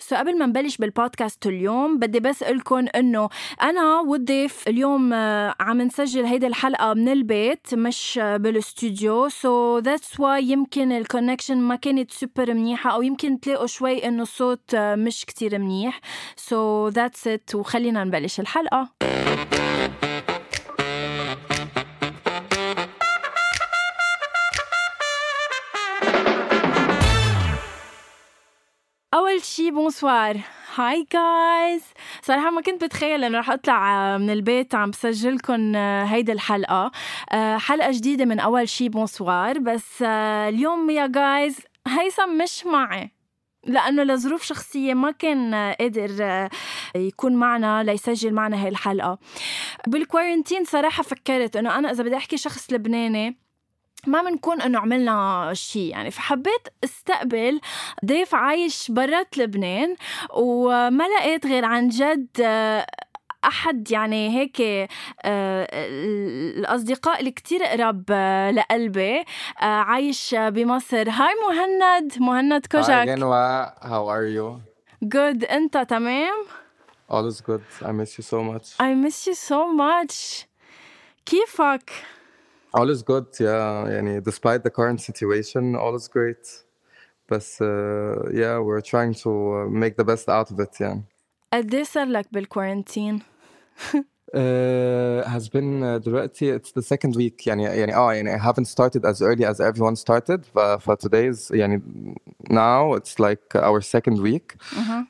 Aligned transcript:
so 0.00 0.16
قبل 0.16 0.38
ما 0.38 0.46
نبلش 0.46 0.76
بالبودكاست 0.76 1.46
اليوم 1.46 1.98
بدي 1.98 2.20
بس 2.20 2.42
قلكم 2.42 2.86
إنه 2.94 3.28
أنا 3.62 4.00
والضيف 4.00 4.68
اليوم 4.68 5.12
آه، 5.12 5.54
عم 5.60 5.82
نسجل 5.82 6.24
هيدي 6.24 6.46
الحلقة 6.46 6.94
من 6.94 7.08
البيت 7.08 7.74
مش 7.74 8.18
آه، 8.22 8.36
بالاستوديو 8.36 9.28
so 9.28 9.78
that's 9.78 10.20
why 10.20 10.44
يمكن 10.44 10.92
ال 10.92 10.98
connection 10.98 11.58
ما 11.58 11.76
كانت 11.76 12.10
سوبر 12.10 12.54
منيحة 12.54 12.90
أو 12.90 13.02
يمكن 13.02 13.40
تلاقوا 13.40 13.66
شوي 13.66 14.08
إنه 14.08 14.22
الصوت 14.22 14.74
آه، 14.74 14.94
مش 14.94 15.24
كتير 15.24 15.58
منيح. 15.58 16.00
so 16.36 16.88
that's 16.88 17.28
it 17.28 17.54
وخلينا 17.54 18.04
نبلش 18.04 18.40
الحلقة. 18.40 18.88
أول 29.28 29.44
شي 29.44 29.70
بونسوار. 29.70 30.40
hi 30.76 31.06
guys 31.12 31.82
صراحة 32.22 32.50
ما 32.50 32.60
كنت 32.60 32.84
بتخيل 32.84 33.24
إنه 33.24 33.38
رح 33.38 33.50
أطلع 33.50 34.16
من 34.18 34.30
البيت 34.30 34.74
عم 34.74 34.90
بسجلكم 34.90 35.76
هيدي 35.76 36.32
الحلقة. 36.32 36.90
حلقة 37.56 37.90
جديدة 37.90 38.24
من 38.24 38.40
أول 38.40 38.68
شي 38.68 38.88
بونسوار. 38.88 39.58
بس 39.58 40.02
اليوم 40.02 40.90
يا 40.90 41.06
guys 41.06 41.58
هيثم 41.86 42.38
مش 42.42 42.66
معي. 42.66 43.10
لأنه 43.64 44.02
لظروف 44.02 44.42
شخصية 44.42 44.94
ما 44.94 45.10
كان 45.10 45.54
قادر 45.80 46.48
يكون 46.94 47.36
معنا 47.36 47.82
ليسجل 47.82 48.32
معنا 48.32 48.62
هاي 48.62 48.68
الحلقة. 48.68 49.18
بال 49.86 49.99
quarantine 49.99 50.64
صراحة 50.64 51.02
فكرت 51.02 51.56
إنه 51.56 51.78
أنا 51.78 51.90
إذا 51.90 52.04
بدي 52.04 52.16
أحكي 52.16 52.36
شخص 52.36 52.72
لبناني 52.72 53.47
ما 54.08 54.22
بنكون 54.22 54.60
إنه 54.62 54.78
عملنا 54.78 55.50
شيء 55.54 55.90
يعني 55.90 56.10
فحبيت 56.10 56.68
أستقبل 56.84 57.60
ضيف 58.04 58.34
عايش 58.34 58.90
برات 58.90 59.38
لبنان 59.38 59.96
وما 60.34 61.04
لقيت 61.04 61.46
غير 61.46 61.64
عن 61.64 61.88
جد 61.88 62.40
أحد 63.44 63.90
يعني 63.90 64.38
هيك 64.38 64.60
آه، 64.60 65.68
الأصدقاء 65.72 67.20
اللي 67.20 67.30
كتير 67.30 67.64
قرب 67.64 68.04
آه، 68.10 68.50
لقلبي 68.50 69.18
آه، 69.18 69.24
عايش 69.64 70.34
بمصر. 70.38 71.10
هاي 71.10 71.34
مهند. 71.48 72.12
مهند 72.20 72.66
كوجك 72.66 73.18
how 73.82 74.06
are 74.08 74.28
you? 74.36 74.60
Good. 75.04 75.50
أنت 75.52 75.78
تمام؟ 75.78 76.44
All 77.10 77.26
is 77.26 77.40
good. 77.40 77.62
I 77.82 77.92
miss 77.92 78.18
you 78.18 78.24
so 78.24 78.42
much. 78.42 78.66
I 78.80 78.94
miss 78.94 79.26
you 79.26 79.34
so 79.34 79.66
much. 79.76 80.46
كيفك؟ 81.26 81.90
All 82.77 82.89
is 82.89 83.03
good. 83.03 83.27
Yeah, 83.39 83.87
يعني 83.87 84.21
despite 84.23 84.63
the 84.63 84.71
current 84.71 84.99
situation, 85.01 85.75
all 85.75 85.95
is 85.95 86.07
great. 86.07 86.45
But 87.27 87.45
uh, 87.61 88.29
yeah, 88.31 88.57
we're 88.59 88.81
trying 88.81 89.13
to 89.23 89.29
make 89.69 89.95
the 89.95 90.03
best 90.03 90.27
out 90.29 90.51
of 90.51 90.59
it. 90.59 90.73
Yeah. 90.79 90.97
قد 91.53 91.73
ايه 91.75 91.83
صار 91.83 92.07
لك 92.07 92.25
بالكورنتين؟ 92.31 93.19
Uh, 94.35 95.21
has 95.29 95.47
been 95.47 95.83
uh, 95.83 95.97
دلوقتي 95.97 96.59
it's 96.59 96.71
the 96.71 96.81
second 96.81 97.15
week 97.15 97.47
يعني 97.47 97.63
يعني 97.63 97.95
اه 97.95 98.13
يعني 98.13 98.37
I 98.37 98.41
haven't 98.41 98.65
started 98.67 99.05
as 99.05 99.21
early 99.21 99.45
as 99.45 99.59
everyone 99.59 99.95
started 99.95 100.41
ف, 100.53 100.59
for 100.59 100.95
today's 100.95 101.51
يعني 101.51 101.81
now 102.49 102.93
it's 102.97 103.19
like 103.19 103.55
our 103.55 103.79
second 103.81 104.17
week 104.19 104.55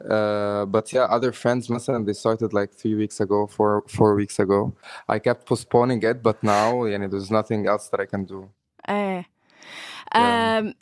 uh, 0.01 0.65
but 0.65 0.91
yeah 0.93 1.07
other 1.09 1.31
friends 1.31 1.71
مثلا 1.71 2.05
they 2.05 2.13
started 2.13 2.53
like 2.53 2.71
three 2.73 2.95
weeks 2.95 3.21
ago 3.21 3.47
four 3.47 3.83
four 3.87 4.15
weeks 4.15 4.39
ago 4.39 4.73
I 5.09 5.19
kept 5.19 5.45
postponing 5.45 6.01
it 6.03 6.21
but 6.21 6.35
now 6.43 6.85
يعني 6.85 7.09
there's 7.09 7.31
nothing 7.31 7.65
else 7.67 7.87
that 7.89 7.99
I 8.01 8.05
can 8.05 8.25
do 8.25 8.43
ايه 8.89 9.19
آه 9.19 9.25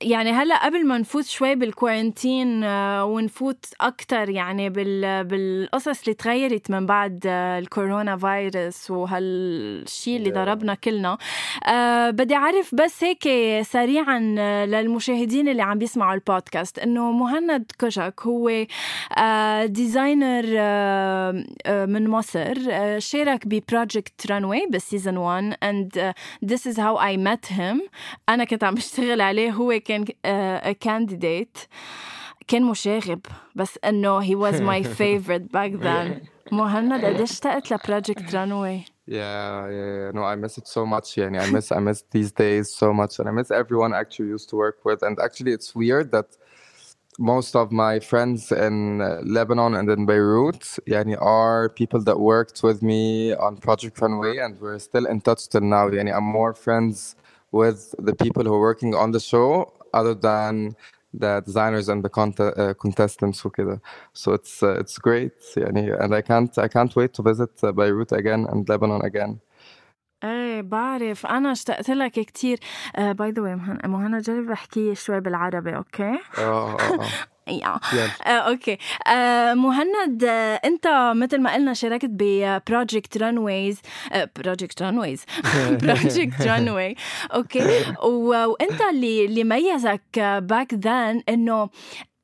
يعني 0.01 0.31
هلا 0.33 0.65
قبل 0.65 0.87
ما 0.87 0.99
نفوت 0.99 1.25
شوي 1.25 1.55
بال 1.55 1.73
quarantine 1.73 2.65
آه 2.65 3.05
ونفوت 3.05 3.67
أكثر 3.81 4.29
يعني 4.31 4.71
بال 4.71 5.25
بالقصص 5.25 6.01
اللي 6.03 6.15
تغيرت 6.15 6.71
من 6.71 6.87
بعد 6.87 7.25
آه 7.27 7.59
الكورونا 7.59 8.17
فيروس 8.17 8.91
وهالشيء 8.91 10.17
اللي 10.17 10.31
ضربنا 10.31 10.75
كلنا. 10.75 11.19
آه 11.67 12.11
بدي 12.11 12.35
أعرف 12.35 12.75
بس 12.75 13.05
هيك 13.05 13.29
سريعا 13.63 14.19
للمشاهدين 14.67 15.49
اللي 15.49 15.63
عم 15.63 15.79
بيسمعوا 15.79 16.15
البودكاست 16.15 16.79
إنه 16.79 17.13
مهند 17.13 17.73
كوجاك 17.79 18.21
هو 18.23 18.67
آه 19.19 19.65
designer 19.67 20.45
آه 20.59 21.45
من 21.67 22.09
مصر 22.09 22.55
آه 22.71 22.99
شارك 22.99 23.47
ب 23.49 23.59
Project 23.59 24.31
Runway 24.31 24.67
بال 24.71 24.82
season 24.82 25.17
1 25.17 25.57
and 25.65 25.99
uh, 25.99 26.13
this 26.51 26.67
is 26.67 26.77
how 26.77 26.97
I 26.97 27.17
met 27.17 27.47
him. 27.59 27.89
أنا 28.29 28.45
كنت 28.45 28.65
عم 28.65 28.75
بشتغل 28.75 29.16
عليه 29.16 29.52
هو 29.52 29.80
كان 29.86 30.06
كانديديت 30.80 31.58
كان 32.48 32.64
مشاغب 32.64 33.20
بس 33.56 33.80
انه 33.86 34.22
he 34.22 34.36
was 34.36 34.56
my 34.56 34.84
favorite 34.84 35.52
back 35.52 35.84
then 35.84 36.28
مهند 36.52 37.06
قديش 37.06 37.32
اشتقت 37.32 37.74
لبروجكت 37.74 38.36
رانوي 38.36 38.84
Yeah, 39.08 39.68
yeah, 39.68 39.96
yeah. 40.00 40.12
No, 40.14 40.24
I 40.24 40.36
miss 40.36 40.58
it 40.58 40.68
so 40.68 40.86
much. 40.86 41.18
Yeah, 41.18 41.44
I 41.46 41.50
miss, 41.56 41.72
I 41.72 41.80
miss 41.80 42.00
these 42.12 42.32
days 42.32 42.68
so 42.82 42.94
much, 42.94 43.20
and 43.20 43.28
I 43.28 43.32
miss 43.32 43.50
everyone 43.52 43.94
I 43.94 44.00
actually 44.00 44.30
used 44.30 44.48
to 44.52 44.56
work 44.56 44.78
with. 44.86 45.00
And 45.08 45.20
actually, 45.20 45.52
it's 45.58 45.76
weird 45.76 46.08
that 46.16 46.30
most 47.20 47.56
of 47.62 47.72
my 47.86 48.00
friends 48.00 48.52
in 48.68 48.76
Lebanon 49.38 49.72
and 49.80 49.90
in 49.90 50.06
Beirut, 50.06 50.62
yani, 50.88 51.16
are 51.40 51.70
people 51.82 52.02
that 52.08 52.18
worked 52.34 52.64
with 52.68 52.80
me 52.92 53.34
on 53.46 53.58
Project 53.58 54.00
Runway, 54.02 54.38
and 54.38 54.54
we're 54.62 54.80
still 54.80 55.06
in 55.14 55.20
touch 55.28 55.42
till 55.52 55.66
now. 55.78 55.86
Yani, 55.90 56.12
I'm 56.18 56.30
more 56.40 56.54
friends 56.54 57.16
with 57.52 57.96
the 58.00 58.16
people 58.16 58.44
who 58.44 58.54
are 58.54 58.60
working 58.60 58.96
on 58.96 59.12
the 59.12 59.20
show 59.20 59.74
other 59.94 60.14
than 60.16 60.76
the 61.14 61.42
designers 61.46 61.90
and 61.90 62.04
the 62.04 62.10
cont- 62.10 62.40
uh, 62.40 62.74
contestants 62.76 63.46
وكده 63.46 63.82
so 64.14 64.34
it's 64.34 64.64
uh, 64.64 64.80
it's 64.80 64.98
great 64.98 65.34
يعني 65.58 66.00
and 66.00 66.16
I 66.16 66.22
can't 66.22 66.58
I 66.58 66.68
can't 66.68 66.96
wait 66.96 67.14
to 67.16 67.22
visit 67.24 67.52
uh, 67.64 67.72
Beirut 67.72 68.12
again 68.12 68.48
and 68.50 68.68
Lebanon 68.70 69.02
again 69.04 69.40
إيه 70.25 70.61
بعرف. 70.63 71.27
أنا 71.27 71.53
اشتقت 71.53 71.91
لك 71.91 72.13
كثير 72.13 72.59
by 72.99 73.31
the 73.31 73.43
way 73.43 73.55
مهند 73.85 74.19
جرب 74.21 74.51
احكي 74.51 74.95
شوي 74.95 75.21
بالعربي 75.21 75.77
okay؟ 75.77 76.19
آه 76.39 76.41
آه 76.41 76.77
آه 76.81 77.07
yeah. 77.49 77.53
يلا. 77.93 78.11
آه، 78.27 78.31
okay. 78.51 78.79
آه، 79.07 79.55
مهند 79.55 80.25
آه، 80.25 80.61
أنت 80.65 81.13
مثل 81.17 81.41
ما 81.41 81.55
قلنا 81.55 81.75
شاركت 81.75 82.09
ب 82.11 82.24
Project 82.24 83.17
Runways 83.19 83.81
Project 84.37 84.83
Runways 84.83 85.25
Project 85.83 86.43
Runway 86.43 86.95
okay. 87.35 87.61
و- 88.05 88.45
وأنت 88.47 88.81
اللي 88.91 89.25
اللي 89.25 89.45
ميزك 89.45 90.19
back 90.43 90.75
then 90.75 91.23
إنه 91.29 91.69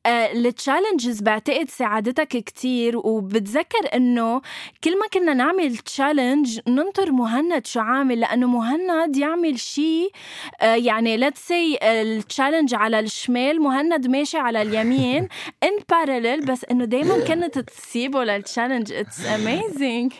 ال 0.06 0.17
challenges 0.17 1.20
بعتقد 1.22 1.68
ساعدتك 1.68 2.28
كتير 2.28 2.96
وبتذكر 2.96 3.94
إنه 3.94 4.42
كل 4.84 4.98
ما 4.98 5.06
كنا 5.12 5.34
نعمل 5.34 5.76
challenge 5.76 6.60
ننطر 6.68 7.12
مهند 7.12 7.66
شو 7.66 7.80
عامل 7.80 8.20
لأنه 8.20 8.46
مهند 8.46 9.16
يعمل 9.16 9.58
شيء 9.58 10.10
يعني 10.62 11.30
let's 11.30 11.48
say 11.48 11.82
ال 11.82 11.92
challenge 11.92 12.74
على 12.74 13.00
الشمال 13.00 13.60
مهند 13.60 14.06
ماشي 14.06 14.38
على 14.38 14.62
اليمين 14.62 15.28
in 15.64 15.78
parallel 15.90 16.46
بس 16.46 16.64
إنه 16.70 16.84
دايما 16.84 17.24
كانت 17.24 17.58
تسيبه 17.58 18.24
لل 18.24 18.37
challenge 18.37 18.92
it's 18.92 19.26
amazing 19.26 20.12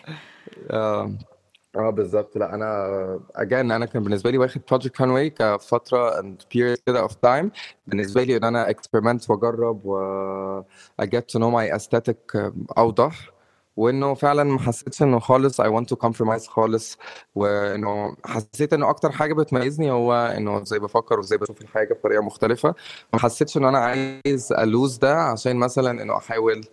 آه 1.77 1.91
بالظبط. 1.91 2.37
لا 2.37 2.55
أنا 2.55 3.21
again 3.39 3.53
أنا 3.53 3.87
كان 3.87 4.03
بالنسبة 4.03 4.31
لي 4.31 4.39
واخد 4.39 4.61
بروجكت 4.69 4.97
كانواي 4.97 5.31
كفترة 5.31 6.21
and 6.21 6.35
period 6.55 6.79
كده 6.87 7.09
of 7.09 7.11
time. 7.11 7.47
بالنسبة 7.87 8.23
لي 8.23 8.37
إن 8.37 8.45
أنا 8.45 8.67
experiment 8.73 9.31
وأجرب 9.31 9.81
و 9.85 10.63
get 11.03 11.23
to 11.35 11.39
know 11.39 11.51
my 11.51 11.77
aesthetic 11.79 12.37
أوضح. 12.79 13.33
وإنه 13.77 14.15
فعلا 14.15 14.45
ما 14.45 14.59
حسيتش 14.59 15.03
إنه 15.03 15.19
خالص 15.19 15.61
I 15.61 15.65
want 15.65 15.87
to 15.95 15.97
compromise 16.09 16.47
خالص 16.49 16.99
وإنه 17.35 18.17
حسيت 18.25 18.73
إنه 18.73 18.91
أكتر 18.91 19.13
حاجة 19.13 19.35
بتميزني 19.35 19.91
هو 19.91 20.13
إنه 20.37 20.63
إزاي 20.63 20.79
بفكر 20.79 21.19
وإزاي 21.19 21.39
بشوف 21.39 21.61
الحاجة 21.63 21.95
بطريقة 21.95 22.23
مختلفة. 22.23 22.75
ما 23.13 23.19
حسيتش 23.19 23.57
انه 23.57 23.69
أنا 23.69 23.79
عايز 23.79 24.53
ألوز 24.53 24.97
ده 24.97 25.15
عشان 25.23 25.57
مثلا 25.57 26.03
إنه 26.03 26.17
أحاول 26.17 26.65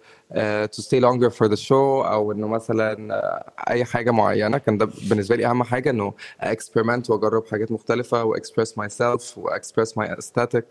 to 0.65 0.81
stay 0.81 0.99
longer 1.01 1.29
for 1.29 1.47
the 1.47 1.59
show 1.67 1.71
أو 1.71 2.31
إنه 2.31 2.47
مثلا 2.47 2.95
uh, 2.95 3.69
أي 3.71 3.85
حاجة 3.85 4.11
معينة. 4.11 4.57
كان 4.57 4.77
ده 4.77 4.89
بالنسبة 5.09 5.35
لي 5.35 5.45
أهم 5.45 5.63
حاجة 5.63 5.89
إنه 5.89 6.13
experiment 6.41 7.09
وأجرب 7.09 7.45
حاجات 7.47 7.71
مختلفة 7.71 8.23
و 8.23 8.30
express 8.30 8.77
myself 8.77 9.37
و 9.37 9.45
express 9.45 9.97
my 9.97 10.15
aesthetic. 10.15 10.63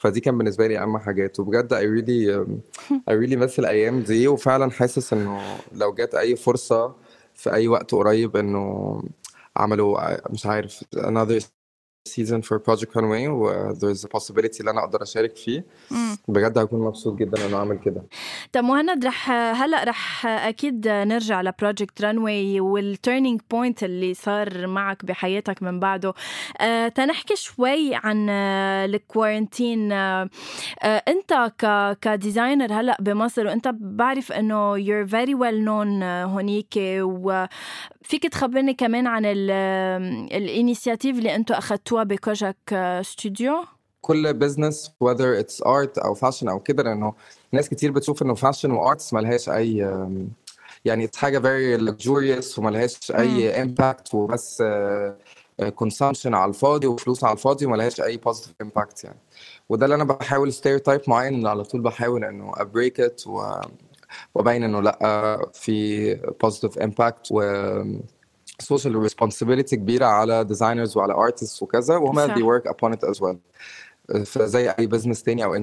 فدي 0.00 0.20
كان 0.20 0.38
بالنسبة 0.38 0.66
لي 0.66 0.78
أهم 0.78 0.98
حاجات. 0.98 1.40
وبجد 1.40 1.74
I 1.74 1.82
really 1.82 2.46
I 3.10 3.12
really 3.12 3.36
miss 3.42 3.58
الأيام 3.58 4.00
دي. 4.00 4.28
وفعلا 4.28 4.70
حاسس 4.70 5.12
إنه 5.12 5.40
لو 5.72 5.94
جت 5.94 6.14
أي 6.14 6.36
فرصة 6.36 6.94
في 7.34 7.52
أي 7.52 7.68
وقت 7.68 7.92
قريب 7.94 8.36
إنه 8.36 9.02
عملوا 9.56 10.30
مش 10.32 10.46
عارف 10.46 10.84
another 10.96 11.44
season 12.08 12.40
for 12.42 12.58
Project 12.58 12.92
Runway 12.94 13.28
و 13.28 13.72
there's 13.74 14.04
a 14.04 14.08
possibility 14.18 14.60
إن 14.60 14.68
أنا 14.68 14.80
أقدر 14.80 15.02
أشارك 15.02 15.36
فيه. 15.36 15.64
بجد 16.28 16.58
هكون 16.58 16.80
مبسوط 16.80 17.18
جدا 17.18 17.46
انه 17.46 17.56
أعمل 17.56 17.78
كده. 17.78 18.02
طب 18.52 18.64
مهند 18.64 19.06
رح 19.06 19.30
هلأ 19.30 19.84
رح 19.84 20.26
أكيد 20.26 20.88
نرجع 20.88 21.42
ل 21.42 21.50
Project 21.50 22.02
Runway 22.02 22.60
وال 22.60 22.78
turning 22.78 23.40
point 23.50 23.84
اللي 23.84 24.14
صار 24.14 24.66
معك 24.66 25.04
بحياتك 25.04 25.62
من 25.62 25.80
بعده. 25.80 26.14
أه 26.60 26.88
تنحكي 26.88 27.36
شوي 27.36 27.94
عن 27.94 28.28
ال 28.28 28.43
quarantine 28.43 29.92
أه 29.92 30.30
أنت 30.84 31.52
ك 31.58 31.96
ك 32.02 32.10
designer 32.10 32.72
هلأ 32.72 32.96
بمصر 33.00 33.46
وأنت 33.46 33.68
بعرف 33.80 34.32
إنه 34.32 34.76
you're 34.78 35.06
very 35.08 35.34
well 35.34 35.64
known 35.66 36.02
هونيك. 36.02 36.74
وفيك 36.76 38.26
تخبرني 38.30 38.74
كمان 38.74 39.06
عن 39.06 39.24
ال 39.26 39.44
initiative 39.44 41.18
اللي 41.18 41.34
أنتم 41.34 41.54
اخذتوها 41.90 42.04
ب 42.04 42.20
Kojak 42.20 43.00
Studio 43.02 43.64
كل 44.00 44.34
business 44.34 44.90
whether 45.04 45.42
it's 45.42 45.64
art 45.64 46.04
أو 46.04 46.14
fashion 46.14 46.48
أو 46.48 46.60
كده 46.60 46.82
لأنه 46.82 47.14
ناس 47.52 47.68
كتير 47.68 47.92
بتشوف 47.92 48.22
إنه 48.22 48.34
fashion 48.34 48.70
و 48.70 48.79
arts 48.79 49.14
ملهاش 49.14 49.48
أي 49.48 49.76
يعني 50.84 51.08
it's 51.08 51.16
حاجة 51.16 51.38
very 51.38 51.80
luxurious 51.80 52.58
وملهاش 52.58 53.10
أي 53.10 53.62
impact 53.62 54.14
وبس 54.14 54.62
consumption 55.74 56.34
على 56.34 56.48
الفاضي 56.48 56.86
وفلوس 56.86 57.24
على 57.24 57.32
الفاضي 57.32 57.66
وملهاش 57.66 58.00
أي 58.00 58.16
positive 58.16 58.54
impact 58.62 59.04
يعني. 59.04 59.18
وده 59.68 59.84
اللي 59.84 59.94
أنا 59.94 60.04
بحاول 60.04 60.52
stereotype 60.52 61.00
معين 61.06 61.34
اللي 61.34 61.48
على 61.48 61.64
طول 61.64 61.80
بحاول 61.80 62.24
إنه 62.24 62.52
أ 62.56 62.63
break 62.63 63.00
it 63.00 63.22
وأبين 64.34 64.64
إنه 64.64 64.80
لأ 64.80 65.50
في 65.52 66.14
positive 66.14 66.78
impact 66.78 67.28
و 67.30 67.40
social 68.60 68.96
responsibility 68.96 69.76
كبيرة 69.76 70.06
على 70.06 70.44
designers 70.44 70.96
وعلى 70.96 71.14
artists 71.14 71.62
وكذا 71.62 71.96
وهم 71.96 72.34
they 72.34 72.42
work 72.42 72.70
upon 72.70 72.92
it 72.92 73.08
as 73.10 73.20
well. 73.20 73.36
فزي 74.24 74.70
أي 74.70 74.86
business 74.86 75.22
تاني 75.22 75.44
أو 75.44 75.54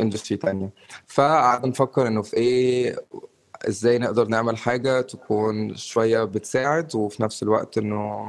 industry 0.00 0.38
تانية. 0.38 0.70
فقعدنا 1.06 1.66
نفكر 1.66 2.06
إنه 2.06 2.22
في 2.22 2.36
إيه 2.36 2.96
إزاي 3.68 3.98
نقدر 3.98 4.28
نعمل 4.28 4.56
حاجة 4.56 5.00
تكون 5.00 5.74
شوية 5.74 6.24
بتساعد 6.24 6.94
وفي 6.94 7.22
نفس 7.22 7.42
الوقت 7.42 7.78
إنه 7.78 8.28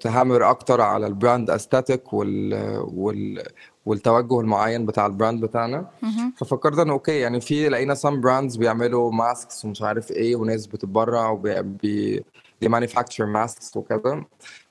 ت 0.00 0.07
hammer 0.07 0.50
أكتر 0.50 0.80
على 0.80 1.06
ال 1.06 1.13
brand 1.13 1.50
aesthetic 1.50 2.12
وال 2.12 2.54
وال 2.78 3.42
والتوجه 3.86 4.40
المعين 4.40 4.86
بتاع 4.86 5.06
ال 5.06 5.12
brand 5.12 5.44
بتاعنا. 5.44 5.86
ففكرنا 6.36 6.82
إنه 6.82 6.92
okay 6.92 7.18
يعني 7.20 7.40
في 7.40 7.68
لقينا 7.68 7.94
some 7.94 8.20
brands 8.20 8.56
بيعملوا 8.56 9.12
masks 9.12 9.64
ومش 9.64 9.82
عارف 9.82 10.10
إيه 10.10 10.36
وناس 10.36 10.66
بتتبرع 10.66 11.30
وبي 11.30 12.24
دي 12.60 12.68
manufacture 12.68 13.26
masks 13.26 13.76
وكذا 13.76 14.24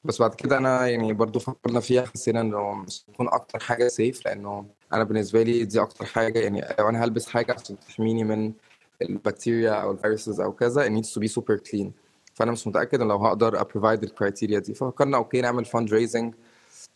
بس 0.03 0.21
بعد 0.21 0.35
كده 0.35 0.57
أنا 0.57 0.87
يعني 0.87 1.13
برضو 1.13 1.39
فكرنا 1.39 1.79
فيها 1.79 2.05
حسينا 2.05 2.41
إنه 2.41 2.73
مش 2.73 3.03
هتكون 3.09 3.27
أكتر 3.27 3.59
حاجة 3.59 3.87
safe 3.87 4.25
لأنه 4.25 4.65
أنا 4.93 5.03
بالنسبة 5.03 5.43
لي 5.43 5.65
دي 5.65 5.81
أكتر 5.81 6.05
حاجة 6.05 6.39
يعني 6.39 6.65
لو 6.79 6.89
أنا 6.89 7.03
هلبس 7.03 7.27
حاجة 7.29 7.53
عشان 7.53 7.79
تحميني 7.79 8.23
من 8.23 8.51
البكتيريا 9.01 9.71
أو 9.71 9.91
ال 9.91 9.97
viruses 9.98 10.41
أو 10.41 10.51
كذا 10.51 10.85
it 10.87 10.91
needs 10.91 11.07
to 11.07 11.21
be 11.21 11.33
super 11.33 11.57
clean. 11.69 11.87
فأنا 12.33 12.51
مش 12.51 12.67
متأكد 12.67 13.01
إن 13.01 13.07
لو 13.07 13.17
هقدر 13.17 13.61
ا 13.61 13.66
provide 13.67 14.03
ال 14.03 14.09
criteria 14.09 14.59
دي. 14.59 14.73
ففكرنا 14.73 15.17
okay 15.17 15.41
نعمل 15.41 15.65
fundraising 15.65 16.33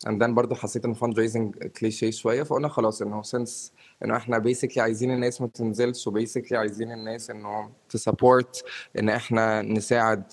and 0.06 0.22
then 0.22 0.34
برضه 0.34 0.54
حسيت 0.54 0.84
إن 0.84 0.94
fundraising 0.94 1.56
cliché 1.56 2.10
شوية 2.10 2.42
فقلنا 2.42 2.68
خلاص 2.68 3.02
إنه 3.02 3.22
since 3.22 3.72
إنه 4.04 4.16
إحنا 4.16 4.38
basically 4.38 4.82
عايزين 4.82 5.10
الناس 5.10 5.40
ما 5.40 5.46
تنزلش 5.46 6.06
و 6.06 6.11
basically 6.11 6.58
عايزين 6.58 6.92
الناس 6.92 7.30
إنه 7.30 7.70
ت 7.88 7.98
support 7.98 8.64
إن 8.98 9.08
إحنا 9.08 9.62
نساعد 9.62 10.24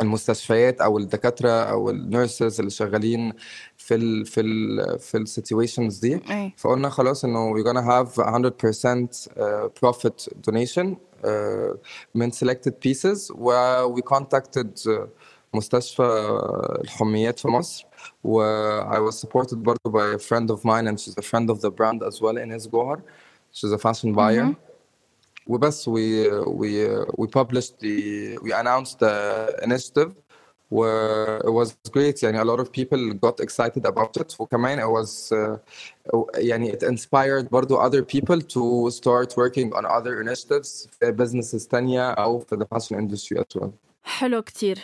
المستشفيات 0.00 0.80
أو 0.80 0.98
الدكاترة 0.98 1.50
أو 1.50 1.90
ال 1.90 2.00
nurses 2.00 2.58
اللي 2.58 2.70
شغالين 2.70 3.32
في 3.76 3.94
ال 3.94 4.26
في 4.26 4.40
ال 4.40 4.98
في 4.98 5.16
ال 5.18 5.25
situations 5.25 5.98
دي 5.98 6.14
أي. 6.30 6.52
فقلنا 6.56 6.88
خلاص 6.88 7.24
إنه 7.24 7.54
we're 7.54 7.64
gonna 7.66 7.82
have 7.82 8.14
100% 8.22 8.22
uh, 8.22 9.68
profit 9.80 10.28
donation 10.50 10.86
uh, 11.24 11.28
من 12.14 12.30
selected 12.32 12.72
pieces 12.86 13.30
و 13.30 13.52
we 13.96 14.00
contacted 14.02 14.86
uh, 14.86 14.90
مستشفى 15.53 16.39
الحميات 16.83 17.39
في 17.39 17.47
مصر 17.47 17.85
و 18.23 18.41
I 18.81 19.11
was 19.11 19.15
supported 19.15 19.55
برضه 19.55 19.91
by 19.91 20.17
a 20.17 20.19
friend 20.19 20.49
of 20.51 20.59
mine 20.65 20.87
and 20.87 20.99
she's 20.99 21.17
a 21.17 21.21
friend 21.21 21.49
of 21.49 21.61
the 21.61 21.69
brand 21.71 22.03
as 22.03 22.21
well 22.21 22.37
Ines 22.37 22.67
Gohar 22.67 22.99
she's 23.53 23.71
a 23.71 23.77
fashion 23.77 24.13
buyer 24.13 24.45
Mhm. 24.45 24.55
وبس 25.47 25.89
we 25.89 26.29
we 26.47 26.87
we 27.17 27.27
published 27.27 27.73
the 27.79 28.37
we 28.43 28.51
announced 28.53 28.99
the 28.99 29.15
initiative 29.63 30.11
where 30.69 31.37
it 31.37 31.53
was 31.59 31.69
great 31.91 32.23
يعني 32.23 32.41
a 32.41 32.43
lot 32.45 32.59
of 32.59 32.71
people 32.71 33.13
got 33.13 33.39
excited 33.39 33.85
about 33.85 34.17
it 34.21 34.35
وكمان 34.39 34.79
it 34.79 34.89
was 34.89 35.31
uh, 35.33 35.57
يعني 36.37 36.71
it 36.71 36.83
inspired 36.83 37.49
برضو 37.51 37.77
other 37.77 38.01
people 38.03 38.41
to 38.41 38.89
start 38.91 39.33
working 39.37 39.73
on 39.73 39.85
other 39.85 40.21
initiatives 40.21 40.87
في 40.99 41.11
businesses 41.17 41.67
تانية 41.67 42.11
أو 42.11 42.39
في 42.39 42.55
the 42.55 42.77
fashion 42.77 42.95
industry 42.95 43.37
as 43.37 43.61
well 43.61 43.69
حلو 44.10 44.42
كتير. 44.42 44.78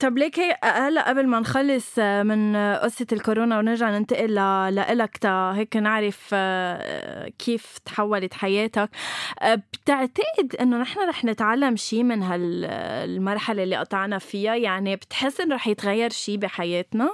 طب 0.00 0.18
ليك 0.18 0.40
هلا 0.64 1.08
قبل 1.08 1.26
ما 1.26 1.40
نخلص 1.40 1.98
من 1.98 2.56
قصة 2.56 3.06
الكورونا 3.12 3.58
ونرجع 3.58 3.90
ننتقل 3.90 4.34
لإلك 4.74 5.16
تا 5.16 5.52
هيك 5.56 5.76
نعرف 5.76 6.30
آه، 6.34 7.28
كيف 7.38 7.78
تحولت 7.84 8.34
حياتك. 8.34 8.90
آه، 9.40 9.54
بتعتقد 9.54 10.56
إنه 10.60 10.78
نحن 10.78 11.08
رح 11.08 11.24
نتعلم 11.24 11.76
شيء 11.76 12.02
من 12.02 12.22
هالمرحلة 12.22 13.62
اللي 13.62 13.76
قطعنا 13.76 14.18
فيها؟ 14.18 14.56
يعني 14.56 14.96
بتحس 14.96 15.40
إنه 15.40 15.54
رح 15.54 15.68
يتغير 15.68 16.10
شيء 16.10 16.36
بحياتنا؟ 16.36 17.10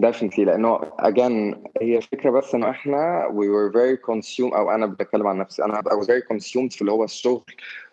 definitely 0.00 0.38
لأنه 0.38 0.78
again 0.78 1.56
هي 1.82 2.00
فكرة 2.00 2.30
بس 2.30 2.54
إنه 2.54 2.70
إحنا 2.70 3.28
we 3.28 3.44
were 3.44 3.72
very 3.74 3.96
consumed 4.10 4.54
أو 4.54 4.70
أنا 4.70 4.86
بتكلم 4.86 5.26
عن 5.26 5.38
نفسي 5.38 5.64
أنا 5.64 5.82
I 5.82 6.02
was 6.02 6.06
very 6.06 6.22
consumed 6.34 6.74
في 6.74 6.80
اللي 6.80 6.92
هو 6.92 7.04
الشغل. 7.04 7.44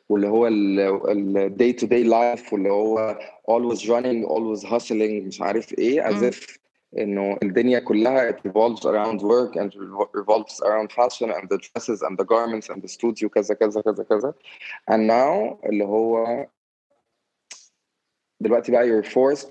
واللي 0.09 0.27
هو 0.27 0.47
ال 0.47 1.55
day 1.59 1.73
to 1.81 1.85
day 1.87 2.03
life 2.05 2.53
واللي 2.53 2.69
هو 2.71 3.19
always 3.51 3.79
running 3.79 4.27
always 4.29 4.65
hustling 4.69 5.25
مش 5.27 5.41
عارف 5.41 5.73
إيه 5.79 6.09
as 6.09 6.33
if 6.33 6.57
انه 6.97 7.37
الدنيا 7.43 7.79
كلها 7.79 8.31
it 8.31 8.35
revolves 8.35 8.81
around 8.85 9.19
work 9.21 9.55
and 9.55 9.71
revolves 10.13 10.59
around 10.61 10.91
fashion 10.91 11.29
and 11.31 11.47
the 11.49 11.57
dresses 11.57 12.01
and 12.01 12.17
the 12.17 12.25
garments 12.25 12.69
and 12.69 12.81
the 12.81 12.87
studio 12.87 13.27
كذا 13.29 13.53
كذا 13.55 13.81
كذا 13.81 14.03
كذا 14.03 14.33
and 14.91 15.07
now 15.09 15.65
اللي 15.65 15.83
هو 15.85 16.45
دلوقتي 18.39 18.71
بقى 18.71 18.87
you're 18.87 19.05
forced 19.05 19.47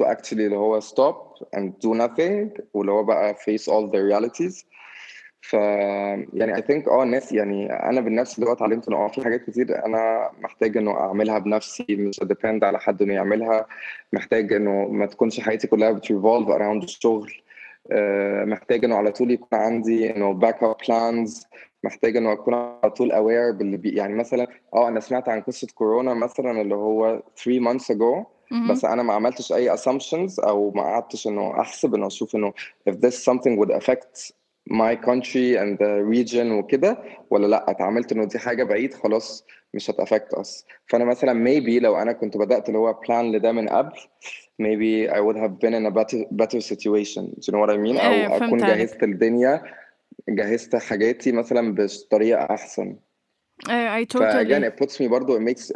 to 0.00 0.04
actually 0.06 0.32
اللي 0.32 0.56
هو 0.56 0.80
stop 0.80 1.44
and 1.56 1.68
do 1.86 1.94
nothing 1.94 2.60
واللي 2.74 2.92
هو 2.92 3.04
بقى 3.04 3.34
face 3.34 3.64
all 3.72 3.90
the 3.90 4.00
realities 4.00 4.64
ف 5.42 5.52
يعني 5.52 6.54
I 6.54 6.60
think 6.60 6.88
آه 6.88 7.02
الناس 7.02 7.32
يعني 7.32 7.72
أنا 7.72 8.00
بالنفس 8.00 8.38
اللي 8.38 8.48
هو 8.50 8.52
اتعلمت 8.52 8.88
إنه 8.88 8.96
آه 8.96 9.08
في 9.08 9.24
حاجات 9.24 9.42
كتير 9.50 9.86
أنا 9.86 10.30
محتاج 10.40 10.76
إنه 10.76 10.90
أعملها 11.00 11.38
بنفسي 11.38 11.86
مش 11.90 12.22
اديبند 12.22 12.64
على 12.64 12.78
حد 12.80 13.02
إنه 13.02 13.14
يعملها. 13.14 13.66
محتاج 14.12 14.52
إنه 14.52 14.88
ما 14.88 15.06
تكونش 15.06 15.40
حياتي 15.40 15.66
كلها 15.66 15.92
بت 15.92 16.04
revolve 16.04 16.48
around 16.48 16.82
الشغل. 16.82 17.32
آه، 17.92 18.44
محتاج 18.44 18.84
إنه 18.84 18.96
على 18.96 19.12
طول 19.12 19.30
يكون 19.30 19.58
عندي 19.58 20.16
إنه 20.16 20.32
backup 20.32 20.76
plans 20.88 21.46
محتاج 21.84 22.16
إنه 22.16 22.32
أكون 22.32 22.54
على 22.54 22.90
طول 22.90 23.12
aware 23.12 23.52
باللي 23.52 23.76
بي 23.76 23.90
يعني 23.90 24.14
مثلا 24.14 24.46
آه 24.74 24.88
أنا 24.88 25.00
سمعت 25.00 25.28
عن 25.28 25.40
قصة 25.40 25.66
كورونا 25.74 26.14
مثلا 26.14 26.60
اللي 26.60 26.74
هو 26.74 27.22
3 27.44 27.60
months 27.60 27.96
ago. 27.96 28.26
بس 28.70 28.84
أنا 28.84 29.02
ما 29.02 29.14
عملتش 29.14 29.52
أي 29.52 29.76
assumptions 29.76 30.44
أو 30.44 30.70
ما 30.70 30.82
قعدتش 30.82 31.26
إنه 31.26 31.60
أحسب 31.60 31.94
إنه 31.94 32.06
أشوف 32.06 32.36
إنه 32.36 32.52
if 32.90 32.92
this 32.92 33.14
something 33.14 33.58
would 33.60 33.70
affect 33.82 34.32
my 34.70 34.94
country 34.94 35.56
and 35.56 35.78
the 35.78 36.02
region 36.14 36.46
وكده 36.52 36.98
ولا 37.30 37.46
لأ؟ 37.46 37.70
اتعاملت 37.70 38.12
إنه 38.12 38.24
دي 38.24 38.38
حاجة 38.38 38.64
بعيد 38.64 38.94
خلاص 38.94 39.44
مش 39.74 39.90
هت 39.90 40.01
affect 40.01 40.34
us. 40.34 40.64
فأنا 40.86 41.04
مثلا 41.04 41.32
maybe 41.44 41.82
لو 41.82 41.96
أنا 41.96 42.12
كنت 42.12 42.36
بدأت 42.36 42.68
اللي 42.68 42.78
هو 42.78 43.00
plan 43.06 43.10
لده 43.10 43.52
من 43.52 43.68
قبل 43.68 43.92
maybe 44.62 45.08
I 45.10 45.20
would 45.20 45.36
have 45.36 45.58
been 45.58 45.74
in 45.74 45.86
a 45.86 45.90
better 45.90 46.24
better 46.30 46.60
situation. 46.60 47.24
Do 47.38 47.46
you 47.46 47.52
know 47.52 47.60
what 47.60 47.70
I 47.70 47.76
mean? 47.76 48.00
إيه، 48.00 48.26
أو 48.26 48.38
فهمت 48.38 48.42
أكون 48.42 48.62
عليك. 48.62 48.78
جهزت 48.78 49.02
الدنيا 49.02 49.62
جهزت 50.28 50.76
حاجاتي 50.76 51.32
مثلا 51.32 51.74
بطريقة 51.74 52.42
أحسن. 52.54 52.96
I, 53.66 54.04
I 54.04 54.06
فاهمة 54.18 54.70
totally 54.70 54.72
it 54.72 54.76
puts 54.84 55.00
me 55.00 55.06
برضه 55.06 55.38
it 55.38 55.42
makes 55.42 55.72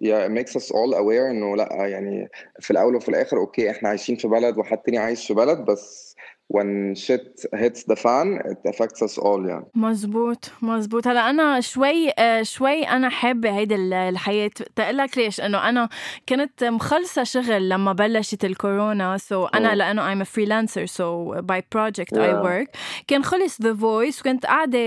yeah 0.00 0.24
it 0.26 0.30
makes 0.30 0.56
us 0.56 0.70
all 0.70 0.94
aware 0.94 1.30
إنه 1.30 1.56
لأ 1.56 1.86
يعني 1.86 2.28
في 2.60 2.70
الأول 2.70 2.96
وفي 2.96 3.08
الآخر 3.08 3.36
okay 3.36 3.70
إحنا 3.70 3.88
عايشين 3.88 4.16
في 4.16 4.28
بلد 4.28 4.58
وحد 4.58 4.78
تاني 4.78 4.98
عايش 4.98 5.26
في 5.26 5.34
بلد 5.34 5.58
بس 5.58 6.16
when 6.56 6.94
shit 7.06 7.26
hits 7.62 7.80
the 7.90 7.96
fan 8.04 8.28
it 8.52 8.60
affects 8.72 9.00
us 9.06 9.18
all 9.18 9.46
يعني 9.48 9.64
مزبوط 9.74 10.50
مزبوط 10.62 11.06
هلا 11.08 11.30
أنا 11.30 11.60
شوي 11.60 12.10
آه، 12.18 12.42
شوي 12.42 12.82
أنا 12.82 13.08
حابة 13.08 13.50
هيدي 13.56 13.74
ال- 13.74 13.92
الحياة. 13.94 14.50
تقول 14.76 14.96
لك 14.96 15.18
ليش؟ 15.18 15.40
إنه 15.40 15.68
أنا 15.68 15.88
كنت 16.28 16.64
مخلصة 16.64 17.22
شغل 17.24 17.68
لما 17.68 17.92
بلشت 17.92 18.44
الكورونا. 18.44 19.16
so 19.18 19.46
so 19.46 19.50
أنا 19.54 19.68
مم. 19.70 19.74
لأنه 19.74 20.14
I'm 20.14 20.26
a 20.26 20.28
freelancer 20.28 20.86
so 20.90 21.40
by 21.42 21.60
project 21.76 22.12
I 22.16 22.18
Yeah. 22.18 22.42
work. 22.44 22.70
كان 23.08 23.24
خلص 23.24 23.56
The 23.62 23.74
Voice 23.80 24.20
وكنت 24.20 24.46
قاعدة 24.46 24.78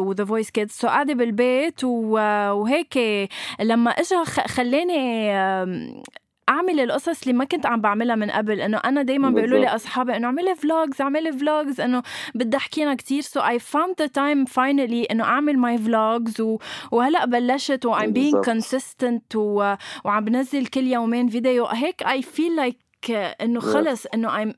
و 0.00 0.14
The 0.14 0.26
Voice 0.26 0.48
Kids 0.58 0.70
so 0.70 0.88
قاعدة 0.88 1.14
بالبيت 1.14 1.84
وهيك. 1.84 2.98
لما 3.60 3.90
اجى 3.90 4.24
خلاني 4.48 5.30
أعمل 6.48 6.80
القصص 6.80 7.22
اللي 7.22 7.32
ما 7.38 7.44
كنت 7.44 7.66
عم 7.66 7.80
بعملها 7.80 8.16
من 8.16 8.30
قبل 8.30 8.60
إنه 8.60 8.78
أنا 8.78 9.02
دائما 9.02 9.30
بيقولوا 9.30 9.58
لي. 9.58 9.66
أصحابي 9.68 10.16
إنه 10.16 10.26
اعملي 10.26 10.54
vlogs 10.54 11.00
اعملي 11.00 11.32
vlogs 11.32 11.80
إنه 11.80 12.02
بدي 12.34 12.56
أحكينا 12.56 12.94
كتير 12.94 13.22
so 13.22 13.40
I 13.40 13.58
found 13.58 14.04
the 14.04 14.08
time 14.08 14.46
finally 14.52 15.10
إنه 15.10 15.24
أعمل 15.24 15.56
my 15.56 15.80
vlogs 15.86 16.40
و... 16.40 16.58
وهلأ 16.92 17.24
بلشت 17.24 17.86
و 17.86 17.94
I'm 17.98 18.02
being 18.02 18.06
بالضبط. 18.36 18.48
consistent 18.50 19.36
و... 19.36 19.74
وعم 20.04 20.24
بنزل 20.24 20.66
كل 20.66 20.86
يومين 20.86 21.28
فيديو 21.28 21.66
هيك 21.66 22.04
I 22.04 22.20
feel 22.22 22.60
like 22.60 23.10
إنه 23.40 23.60
خلص 23.60 24.06
إنه 24.06 24.28
I'm 24.44 24.54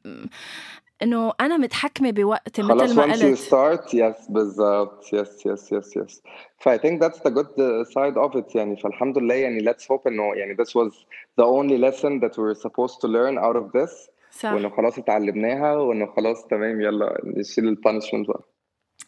إنه 1.02 1.32
أنا 1.40 1.56
متحكمة 1.56 2.10
بوقتي 2.10 2.62
خلاص 2.62 2.82
مثل 2.90 2.96
ما 2.96 3.02
قلت. 3.12 3.38
start 3.38 3.90
yes 3.92 4.30
بالظبط. 4.30 5.04
Yes 5.04 5.28
yes 5.48 5.60
yes 5.72 5.96
yes. 5.96 6.20
ف 6.58 6.68
I 6.68 6.78
think 6.78 7.00
that's 7.02 7.18
the 7.18 7.30
good 7.30 7.50
uh, 7.58 7.84
side 7.94 8.16
of 8.16 8.36
it 8.40 8.54
يعني. 8.56 8.76
فالحمد 8.76 9.18
لله 9.18 9.34
يعني 9.34 9.60
let's 9.72 9.82
hope 9.84 10.06
إنه 10.06 10.34
يعني 10.34 10.56
this 10.56 10.68
was 10.70 10.92
the 11.40 11.44
only 11.44 11.78
lesson 11.78 12.20
that 12.20 12.32
we 12.36 12.42
were 12.42 12.60
supposed 12.66 13.00
to 13.00 13.08
learn 13.08 13.38
out 13.38 13.56
of 13.56 13.72
this. 13.72 14.10
صح. 14.30 14.52
وإنه 14.52 14.68
خلاص 14.76 14.98
اتعلمناها 14.98 15.76
وإنه 15.76 16.06
خلاص 16.16 16.46
تمام 16.46 16.80
يلا 16.80 17.20
نشيل 17.24 17.68
البانشمنت 17.68 18.28
بقى. 18.28 18.42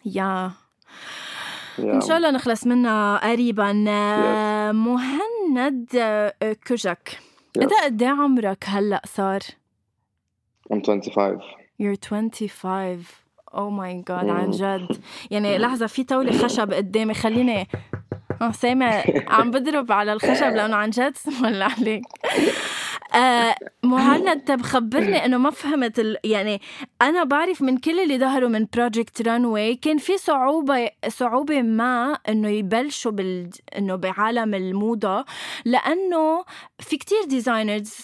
يا. 0.05 0.51
Yeah. 1.79 1.81
إن 1.81 2.01
شاء 2.01 2.17
الله. 2.17 2.31
نخلص 2.31 2.67
منها 2.67 3.31
قريبا. 3.33 3.85
آه، 3.89 4.73
مهند 4.73 5.89
آه، 5.97 6.35
كجك 6.67 7.19
Yes. 7.59 7.63
انت 7.63 7.73
قد 7.85 8.03
إيه 8.03 8.09
عمرك 8.09 8.65
هلأ 8.67 9.03
صار؟ 9.07 9.41
I'm 10.73 10.83
25 10.87 11.41
You're 11.81 11.97
25 11.97 13.05
Oh 13.55 13.71
my 13.71 14.03
god. 14.11 14.11
عن 14.31 14.51
جد. 14.51 15.01
يعني 15.31 15.59
لحظة 15.59 15.87
في 15.87 16.05
طاولة 16.05 16.39
خشب 16.39 16.73
قدامي. 16.73 17.15
خليني 17.15 17.69
أه 18.43 18.53
سامع 18.53 19.05
عم 19.29 19.51
بضرب 19.51 19.93
على 19.93 20.13
الخشب 20.13 20.47
لأنه 20.55 20.77
عن 20.77 20.91
جد 20.91 21.17
ولا 21.43 21.65
عليك. 21.65 22.03
آه 23.15 23.55
مهند 23.83 24.41
طب 24.47 24.63
خبرني 24.63 25.25
إنه 25.25 25.39
ما 25.39 25.51
فهمت 25.51 25.99
ال... 25.99 26.17
يعني 26.25 26.61
أنا 27.03 27.25
بعرف 27.25 27.63
من 27.63 27.77
كل 27.79 28.01
اللي 28.01 28.19
ظهروا 28.19 28.49
من 28.49 28.67
Project 28.77 29.29
Runway 29.29 29.75
كان 29.75 29.99
في 29.99 30.19
صعوبة 30.19 30.91
صعوبة 31.09 31.63
ما 31.63 32.19
إنه 32.29 32.49
يبلشوا 32.49 33.13
بال 33.13 33.51
إنه 33.79 33.97
بعالم 33.97 34.55
الموضة 34.55 35.25
لأنه 35.65 36.45
في 36.81 36.97
كتير 36.97 37.25
designers 37.27 37.97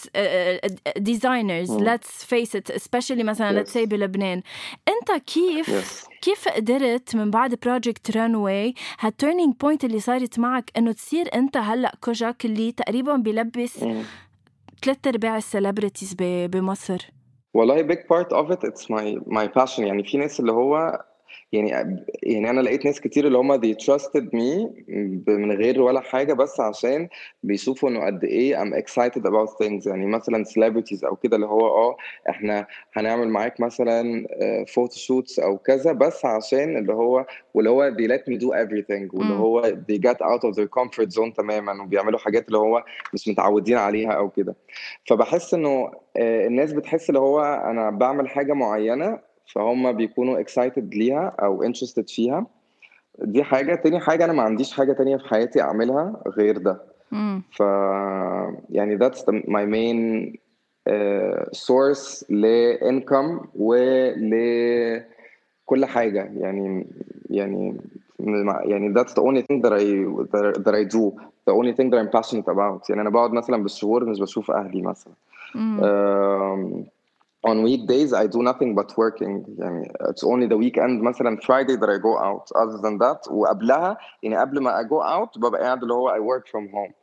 designers. 0.96 1.72
let's 1.72 2.24
face 2.24 2.56
it 2.56 2.72
specially 2.78 3.22
مثلا 3.24 3.50
Yes. 3.50 3.52
let's 3.54 3.72
see 3.72 3.86
بلبنان 3.86 4.42
أنت 4.88 5.22
كيف 5.26 5.70
Yes. 5.70 6.08
كيف 6.22 6.48
قدرت 6.48 7.16
من 7.16 7.30
بعد 7.30 7.54
Project 7.62 8.16
Runway 8.16 8.74
ها 9.00 9.06
ال 9.06 9.12
turning 9.12 9.54
point 9.60 9.84
اللي 9.84 10.00
صارت 10.00 10.38
معك 10.38 10.70
إنه 10.76 10.92
تصير 10.92 11.34
أنت 11.34 11.56
هلأ 11.56 11.94
Kojak 12.00 12.44
اللي 12.44 12.72
تقريبا 12.72 13.16
بيلبس. 13.16 13.84
ثلاث 14.84 15.06
أرباع 15.06 15.36
ال 15.36 15.43
celebrities 15.43 16.14
بمصر. 16.20 17.10
والله 17.54 17.82
big 17.82 17.98
part 17.98 18.28
of 18.32 18.50
it 18.50 18.58
it's 18.68 18.84
my 18.90 19.18
my 19.26 19.46
passion. 19.46 19.78
يعني 19.78 20.04
في 20.04 20.18
ناس 20.18 20.40
اللي 20.40 20.52
هو 20.52 21.04
يعني 21.52 21.70
يعني 22.22 22.50
أنا 22.50 22.60
لقيت 22.60 22.84
ناس 22.84 23.00
كتير 23.00 23.26
اللي 23.26 23.38
هم 23.38 23.60
they 23.60 23.74
trusted 23.74 24.24
me 24.24 24.68
من 25.28 25.52
غير 25.52 25.82
ولا 25.82 26.00
حاجة 26.00 26.32
بس 26.32 26.60
عشان 26.60 27.08
بيشوفوا 27.42 27.88
إنه 27.88 28.06
قد 28.06 28.24
إيه 28.24 28.56
I'm 28.64 28.74
excited 28.82 29.20
about 29.22 29.64
things 29.64 29.86
يعني 29.86 30.06
مثلا 30.06 30.44
celebrities 30.44 31.04
أو 31.04 31.16
كده 31.16 31.36
اللي 31.36 31.46
هو 31.46 31.66
آه 31.66 31.96
إحنا 32.30 32.66
هنعمل 32.92 33.28
معاك 33.28 33.60
مثلا 33.60 34.26
photo 34.68 34.96
shoots 34.96 35.38
أو 35.38 35.58
كذا 35.58 35.92
بس 35.92 36.24
عشان 36.24 36.76
اللي 36.76 36.92
هو 36.92 37.26
واللي 37.54 37.70
هو 37.70 37.90
they 37.90 38.08
let 38.08 38.22
me 38.32 38.38
do 38.38 38.48
everything 38.48 39.14
واللي. 39.14 39.34
هو 39.34 39.62
they 39.62 39.98
get 39.98 40.16
out 40.16 40.40
of 40.48 40.54
their 40.56 40.68
comfort 40.80 41.08
zone 41.20 41.32
تماما 41.36 41.82
وبيعملوا 41.82 42.18
حاجات 42.18 42.46
اللي 42.46 42.58
هو 42.58 42.84
مش 43.14 43.28
متعودين 43.28 43.76
عليها 43.78 44.12
أو 44.12 44.30
كده 44.30 44.54
فبحس 45.06 45.54
إنه 45.54 45.90
آه، 46.16 46.46
الناس 46.46 46.72
بتحس 46.72 47.08
اللي 47.08 47.20
هو 47.20 47.40
أنا 47.44 47.90
بعمل 47.90 48.28
حاجة 48.28 48.52
معينة 48.52 49.33
فهم 49.46 49.92
بيكونوا 49.92 50.42
excited 50.42 50.94
ليها 50.94 51.32
أو 51.42 51.64
interested 51.64 52.14
فيها. 52.14 52.46
دي 53.18 53.42
حاجة. 53.42 53.74
تاني 53.74 54.00
حاجة 54.00 54.24
أنا 54.24 54.32
ما 54.32 54.42
عنديش 54.42 54.72
حاجة 54.72 54.92
تانية 54.92 55.16
في 55.16 55.28
حياتي 55.28 55.60
أعملها 55.60 56.22
غير 56.28 56.58
ده. 56.58 56.82
امم 57.12 57.42
ف 57.52 57.60
يعني 58.70 58.98
that's 58.98 59.18
the, 59.18 59.32
my 59.46 59.64
main 59.66 60.30
uh, 60.88 61.44
source 61.52 62.24
لإنكم 62.30 63.40
ولكل 63.54 65.04
حاجة. 65.84 66.30
يعني 66.36 66.86
يعني 67.30 67.76
يعني 68.64 68.94
that's 68.94 69.12
the 69.12 69.22
only 69.22 69.42
thing 69.42 69.60
that 69.62 69.72
I 69.72 69.84
that, 70.32 70.64
that 70.64 70.74
I 70.74 70.84
do. 70.96 71.12
The 71.46 71.52
only 71.52 71.72
thing 71.76 71.90
that 71.90 71.98
I'm 71.98 72.10
passionate 72.20 72.48
about. 72.48 72.90
يعني 72.90 73.00
أنا 73.00 73.10
بقعد 73.10 73.32
مثلا 73.32 73.62
بالشهور 73.62 74.04
مش 74.04 74.20
بشوف 74.20 74.50
أهلي 74.50 74.82
مثلا. 74.82 75.14
on 77.47 77.63
weekdays 77.63 78.11
I 78.13 78.27
do 78.27 78.39
nothing 78.43 78.75
but 78.75 78.89
working 78.97 79.45
يعني 79.59 79.91
it's 80.09 80.23
only 80.23 80.47
the 80.47 80.57
weekend 80.57 81.01
مثلا 81.03 81.37
Friday 81.37 81.75
that 81.77 81.89
I 81.89 81.97
go 81.97 82.17
out 82.19 82.45
other 82.61 82.77
than 82.85 82.97
that 82.97 83.31
وقبلها 83.31 83.97
يعني 84.23 84.37
قبل 84.37 84.59
ما 84.63 84.71
I 84.81 84.83
go 84.83 85.01
out 85.03 85.39
ببقى 85.39 85.61
قاعد 85.61 85.81
اللي 85.81 85.93
هو 85.93 86.09
I 86.09 86.19
work 86.19 86.47
from 86.47 86.67
home 86.75 86.93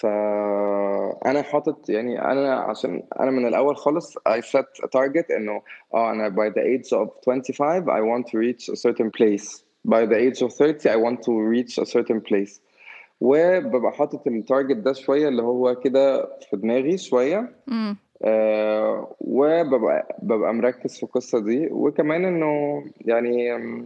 فانا 0.00 1.42
حاطط 1.42 1.90
يعني 1.90 2.22
انا 2.22 2.54
عشان 2.54 3.02
انا 3.20 3.30
من 3.30 3.46
الاول 3.46 3.76
خالص 3.76 4.18
I 4.18 4.40
set 4.40 4.84
a 4.84 4.88
target 4.88 5.36
انه 5.36 5.62
اه 5.94 6.10
انا 6.10 6.28
by 6.28 6.52
the 6.52 6.62
age 6.62 6.90
of 6.98 7.08
25 7.24 7.84
I 7.90 8.00
want 8.00 8.26
to 8.30 8.38
reach 8.38 8.68
a 8.72 8.76
certain 8.76 9.10
place 9.10 9.62
by 9.88 10.06
the 10.06 10.16
age 10.16 10.42
of 10.42 10.52
30 10.52 10.88
I 10.90 10.96
want 10.96 11.22
to 11.22 11.32
reach 11.32 11.78
a 11.78 11.86
certain 11.86 12.20
place 12.20 12.60
وببقى 13.20 13.92
حاطط 13.92 14.26
التارجت 14.26 14.76
ده 14.76 14.92
شويه 14.92 15.28
اللي 15.28 15.42
هو 15.42 15.74
كده 15.74 16.24
في 16.50 16.56
دماغي 16.56 16.98
شويه 16.98 17.56
امم 17.68 17.96
آه 18.23 19.15
وببقى 19.21 20.17
ببقى 20.21 20.53
مركز 20.53 20.97
في 20.97 21.03
القصة 21.03 21.39
دي 21.39 21.67
وكمان 21.71 22.25
انه 22.25 22.83
يعني 23.01 23.57
um, 23.57 23.83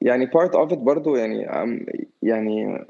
يعني 0.00 0.26
part 0.26 0.50
of 0.50 0.70
it 0.72 0.78
برضو 0.78 1.16
يعني 1.16 1.48
um, 1.48 1.92
يعني 2.22 2.84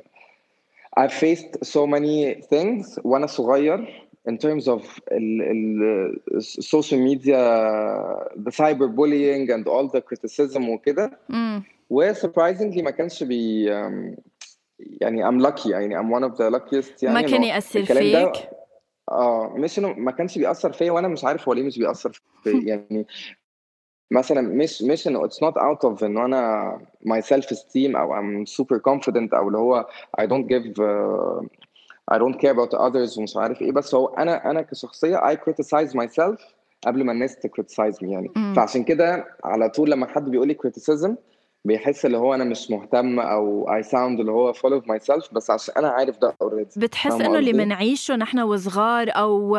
I've 1.00 1.12
faced 1.12 1.64
so 1.64 1.86
many 1.86 2.42
things 2.54 3.00
وأنا 3.04 3.26
صغير 3.26 4.06
in 4.28 4.32
terms 4.32 4.64
of 4.68 4.82
ال 5.12 5.42
ال 5.42 6.42
social 6.42 6.98
media 7.10 7.40
the 8.36 8.50
cyberbullying 8.52 9.48
and 9.54 9.66
all 9.68 9.88
the 9.88 10.00
criticism 10.00 10.68
وكده 10.68 11.18
امم 11.30 11.62
و 11.90 12.12
surprisingly 12.12 12.82
ما 12.82 12.90
كانش 12.90 13.22
بي 13.22 13.68
um, 13.68 14.20
يعني 15.00 15.24
I'm 15.30 15.46
lucky 15.46 15.66
يعني 15.66 15.98
I'm 15.98 16.10
one 16.10 16.30
of 16.30 16.36
the 16.36 16.50
luckiest 16.58 17.02
يعني 17.02 17.14
ما 17.14 17.22
كان 17.22 17.42
يأثر 17.44 17.84
فيك 17.84 18.32
آه 19.10 19.54
مش 19.56 19.78
إنه 19.78 19.92
ما 19.92 20.10
كانش 20.10 20.38
بيأثر 20.38 20.72
فيا 20.72 20.92
وأنا 20.92 21.08
مش 21.08 21.24
عارف 21.24 21.48
هو 21.48 21.54
ليه 21.54 21.62
مش 21.62 21.78
بيأثر 21.78 22.22
فيا 22.42 22.60
يعني 22.70 23.06
مثلا 24.10 24.40
مش 24.40 24.82
مش 24.82 25.08
إنه 25.08 25.28
it's 25.28 25.40
not 25.44 25.54
out 25.54 25.90
of 25.90 26.02
إنه 26.02 26.24
أنا 26.24 26.78
my 27.04 27.20
self 27.20 27.46
esteem 27.46 27.96
أو 27.96 28.14
I'm 28.14 28.46
super 28.46 28.78
confident 28.78 29.34
أو 29.34 29.48
اللي 29.48 29.58
هو 29.58 29.86
don't 30.20 30.46
give 30.46 30.74
uh, 30.78 31.46
I 32.12 32.18
don't 32.18 32.38
care 32.40 32.52
about 32.52 32.72
others 32.74 33.18
ومش 33.18 33.36
عارف 33.36 33.62
إيه 33.62 33.72
بس 33.72 33.94
هو 33.94 34.06
أنا 34.06 34.50
أنا 34.50 34.62
كشخصية 34.62 35.16
I 35.16 35.36
criticize 35.36 35.92
myself 35.92 36.44
قبل 36.86 37.04
ما 37.04 37.12
الناس 37.12 37.36
ت 37.36 37.43
criticize 37.43 37.98
me 37.98 38.02
يعني 38.02 38.30
مم. 38.36 38.54
فعشان 38.56 38.84
كده 38.84 39.26
على 39.44 39.68
طول 39.68 39.90
لما 39.90 40.06
حد 40.06 40.30
بيقول 40.30 40.48
لي 40.48 40.56
criticism 40.66 41.10
بيحس 41.64 42.06
اللي 42.06 42.16
هو 42.18 42.34
أنا 42.34 42.44
مش 42.44 42.70
مهتم 42.70 43.20
أو 43.20 43.66
I 43.80 43.84
sound 43.86 43.94
اللي 44.20 44.32
هو 44.32 44.52
full 44.52 44.80
of 44.80 44.84
myself 44.84 45.32
بس 45.32 45.50
عشان 45.50 45.74
أنا 45.76 45.88
عارف 45.88 46.18
ده 46.18 46.34
already. 46.44 46.78
بتحس 46.78 47.12
إنه 47.12 47.38
اللي 47.38 47.50
قصدي؟ 47.50 47.64
منعيشه 47.64 48.16
نحن 48.16 48.38
وصغار 48.40 49.08
أو 49.10 49.56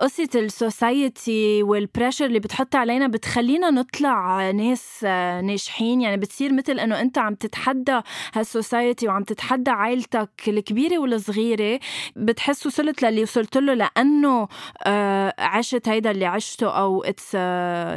قصة 0.00 0.28
ال 0.34 0.50
society 0.50 1.62
وال 1.62 1.74
pressure 1.74 2.24
اللي 2.26 2.38
بتحط 2.38 2.74
علينا 2.76 3.08
بتخلينا 3.08 3.70
نطلع 3.70 4.50
ناس 4.50 5.04
ناجحين. 5.44 6.00
يعني 6.00 6.16
بتصير 6.16 6.52
مثل 6.52 6.80
إنه 6.80 7.00
أنت 7.00 7.18
عم 7.18 7.34
تتحدى 7.34 8.00
هال 8.34 8.50
society 8.50 9.08
وعم 9.08 9.22
تتحدى 9.22 9.70
عائلتك 9.70 10.30
الكبيرة 10.48 10.98
والصغيرة 10.98 11.80
بتحس 12.16 12.66
وصلت 12.66 13.02
للي 13.02 13.22
وصلت 13.22 13.56
له 13.56 13.74
لأنه 13.74 14.48
آه، 14.86 15.34
عشت 15.38 15.88
هيدا 15.88 16.10
اللي 16.10 16.26
عشته 16.26 16.68
أو 16.70 17.04
it's 17.04 17.34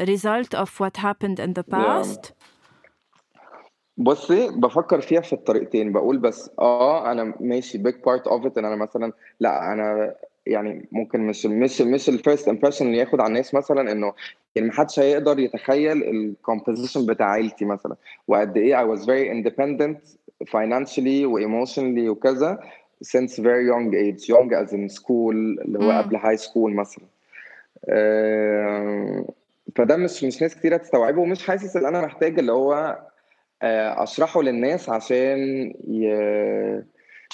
result 0.10 0.56
of 0.56 0.82
what 0.82 0.98
happened 0.98 1.40
in 1.40 1.50
the 1.60 1.76
past. 1.76 2.37
بصي 3.98 4.50
بفكر 4.50 5.02
فيها 5.02 5.22
في 5.22 5.34
الطريقتين. 5.34 5.92
بقول 5.92 6.18
بس 6.18 6.52
آه 6.60 7.12
أنا 7.12 7.34
ماشي 7.40 7.84
big 7.84 7.96
part 7.96 8.24
of 8.32 8.44
it 8.46 8.58
إن 8.58 8.66
أنا 8.66 8.76
مثلا 8.76 9.12
لأ 9.40 9.74
أنا 9.74 10.16
يعني 10.46 10.86
ممكن 10.92 11.28
مش 11.28 11.46
مش 11.46 11.82
مش 11.82 12.10
ال 12.10 12.16
first 12.16 12.48
impression 12.48 12.86
اللي 12.86 12.98
ياخد 12.98 13.20
على 13.20 13.28
الناس 13.28 13.54
مثلا 13.54 13.92
إنه 13.92 14.14
يعني 14.56 14.68
ما 14.68 14.74
حدش 14.74 15.00
هيقدر 15.00 15.40
يتخيل 15.40 16.04
ال 16.04 16.12
composition 16.12 17.06
بتاع 17.06 17.32
عيلتي 17.32 17.66
مثلا. 17.66 17.96
وقد 18.28 18.58
إيه 18.58 18.76
I 18.76 18.98
was 18.98 19.02
very 19.02 19.30
independent 19.34 19.98
financially 20.50 21.24
و 21.26 21.40
emotionally 21.40 22.08
وكذا 22.10 22.60
since 23.04 23.32
very 23.32 23.66
young 23.72 23.94
age. 23.94 24.28
Young 24.30 24.52
as 24.54 24.72
in 24.74 24.90
school 25.00 25.34
اللي 25.34 25.80
هو 25.80 25.92
قبل 25.92 26.16
high 26.16 26.38
school 26.38 26.74
مثلا. 26.74 27.06
فده 29.76 29.98
مش 29.98 30.24
مش 30.24 30.42
ناس 30.42 30.56
كتيرة 30.56 30.78
تستوعبه 30.78 31.22
ومش 31.22 31.48
حاسس 31.48 31.76
إن 31.76 31.86
أنا 31.86 32.02
محتاج 32.02 32.40
اللي 32.40 32.52
هو 32.52 32.98
أشرحه 33.64 34.42
للناس 34.42 34.90
عشان. 34.90 35.74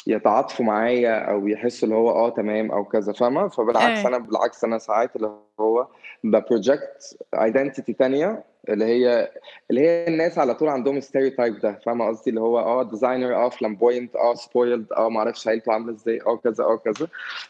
يتعاطفوا 0.07 0.65
معايا 0.65 1.19
أو 1.31 1.47
يحسوا 1.47 1.87
اللي 1.87 1.95
هو 1.99 2.09
آه 2.09 2.29
تمام 2.29 2.71
أو 2.71 2.83
كذا 2.85 3.13
فاهمة؟ 3.13 3.47
فبالعكس 3.47 3.99
إيه. 3.99 4.07
أنا 4.07 4.17
بالعكس 4.17 4.63
أنا 4.63 4.77
ساعات 4.77 5.15
اللي 5.15 5.31
هو 5.59 5.87
ب 6.23 6.35
project 6.35 7.17
identity 7.33 7.93
تانية 7.93 8.43
اللي 8.69 8.85
هي 8.85 9.31
اللي 9.69 9.81
هي 9.81 10.07
الناس 10.07 10.37
على 10.37 10.53
طول 10.55 10.69
عندهم 10.69 10.99
stereotype 10.99 11.59
ده 11.59 11.79
فاهمة 11.85 12.07
قصدي؟ 12.07 12.29
اللي 12.29 12.41
هو 12.41 12.59
آه 12.59 12.83
designer 12.83 13.35
آه 13.35 13.49
flamboyant 13.49 14.15
آه 14.15 14.33
spoiled 14.33 14.93
آه 14.93 15.09
ما 15.09 15.19
أعرفش 15.19 15.47
عيلته 15.47 15.73
عامله 15.73 15.93
إزاي 15.93 16.19
آه 16.27 16.37
كذا 16.37 16.63
آه 16.63 16.77
كذا. 16.77 17.07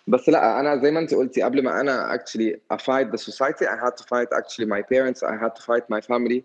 بس 0.07 0.29
لأ 0.29 0.59
أنا 0.59 0.75
زي 0.77 0.91
ما 0.91 0.99
أنت 0.99 1.13
قلتي 1.13 1.41
قبل 1.41 1.63
ما 1.63 1.81
أنا 1.81 2.17
actually 2.17 2.75
I 2.75 2.77
fight 2.77 3.11
the 3.11 3.17
society 3.31 3.65
I 3.65 3.85
had 3.85 3.97
to 3.97 4.03
fight 4.03 4.29
actually 4.39 4.65
my 4.65 4.81
parents 4.93 5.23
I 5.23 5.35
had 5.43 5.55
to 5.55 5.61
fight 5.61 5.83
my 5.95 6.01
family 6.01 6.41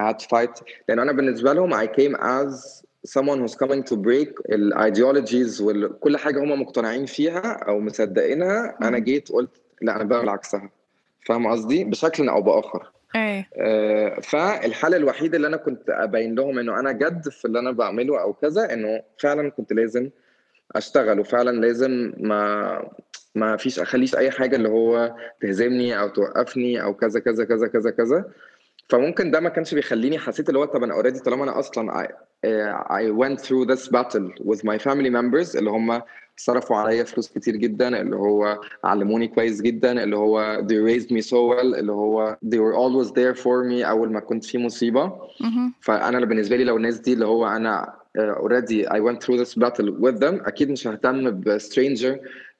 I 0.00 0.02
had 0.02 0.18
to 0.18 0.26
fight. 0.26 0.64
لأن 0.88 0.98
أنا 0.98 1.12
بالنسبة 1.12 1.52
لهم 1.52 1.74
I 1.74 1.86
came 1.86 2.16
as 2.16 2.82
someone 3.06 3.40
who's 3.40 3.54
coming 3.54 3.82
to 3.82 3.96
break 3.96 4.52
الايديولوجيز 4.52 5.60
وكل 5.62 6.16
حاجة 6.16 6.44
هم 6.44 6.60
مقتنعين 6.60 7.06
فيها 7.06 7.52
أو 7.68 7.80
مصدقينها. 7.80 8.78
أنا 8.82 8.98
جيت 8.98 9.32
قلت 9.32 9.50
لا 9.82 9.96
أنا 9.96 10.04
بعمل 10.04 10.28
عكسها. 10.28 10.70
فاهم 11.26 11.46
قصدي؟ 11.46 11.84
بشكل 11.84 12.28
أو 12.28 12.42
بآخر. 12.42 12.90
إيه 13.14 14.20
فالحاله 14.20 14.96
الوحيده 14.96 15.36
اللي 15.36 15.48
أنا 15.48 15.56
كنت 15.56 15.90
أبين 15.90 16.34
لهم 16.34 16.58
إنه 16.58 16.80
أنا 16.80 16.92
جد 16.92 17.28
في 17.28 17.44
اللي 17.44 17.58
أنا 17.58 17.70
بعمله 17.70 18.22
أو 18.22 18.32
كذا 18.32 18.72
إنه 18.72 19.02
فعلا 19.18 19.50
كنت 19.50 19.72
لازم 19.72 20.10
أشتغل 20.76 21.20
وفعلا 21.20 21.50
لازم 21.50 22.12
ما 22.16 22.90
ما 23.34 23.56
فيش 23.56 23.80
أخليش 23.80 24.16
أي 24.16 24.30
حاجة 24.30 24.56
اللي 24.56 24.68
هو 24.68 25.16
تهزمني 25.40 26.00
أو 26.00 26.08
توقفني 26.08 26.82
أو 26.82 26.94
كذا 26.94 27.20
كذا 27.20 27.44
كذا 27.44 27.66
كذا 27.66 27.90
كذا. 27.90 28.24
فممكن 28.92 29.30
ده 29.30 29.40
ما 29.40 29.48
كانش 29.48 29.74
بيخليني 29.74 30.18
حسيت 30.18 30.48
اللي 30.48 30.58
هو 30.58 30.64
طب 30.64 30.82
أنا 30.82 30.94
اوريدي 30.94 31.18
طالما 31.18 31.44
أنا 31.44 31.58
أصلا 31.58 32.02
I, 32.02 32.06
uh, 32.06 32.92
I 32.92 33.10
went 33.22 33.40
through 33.40 33.64
this 33.74 33.88
battle 33.88 34.28
with 34.44 34.60
my 34.64 34.78
family 34.78 35.10
members 35.10 35.56
اللي 35.56 35.70
هم 35.70 36.02
صرفوا 36.36 36.76
عليا 36.76 37.04
فلوس 37.04 37.28
كتير 37.28 37.56
جدا 37.56 38.00
اللي 38.00 38.16
هو 38.16 38.60
علموني 38.84 39.28
كويس 39.28 39.60
جدا 39.62 40.02
اللي 40.04 40.16
هو 40.16 40.62
they 40.62 40.90
raised 40.90 41.06
me 41.06 41.22
so 41.28 41.32
well 41.32 41.64
اللي 41.78 41.92
هو 41.92 42.36
they 42.46 42.58
were 42.58 42.76
always 42.76 43.08
there 43.10 43.42
for 43.42 43.64
me 43.70 43.86
أول 43.88 44.12
ما 44.12 44.20
كنت 44.20 44.44
في 44.44 44.58
مصيبة. 44.58 45.12
فأنا 45.80 46.26
بالنسبة 46.26 46.56
لي 46.56 46.64
لو 46.64 46.76
الناس 46.76 46.98
دي 46.98 47.12
اللي 47.12 47.26
هو 47.26 47.46
أنا 47.46 47.94
uh, 48.18 48.38
already 48.42 48.86
I 48.88 48.98
went 49.00 49.18
through 49.24 49.38
this 49.44 49.54
battle 49.62 49.90
with 50.04 50.20
them 50.20 50.46
أكيد 50.46 50.70
مش 50.70 50.86
ههتم 50.86 51.40
ب 51.40 51.49
stranger 51.49 52.18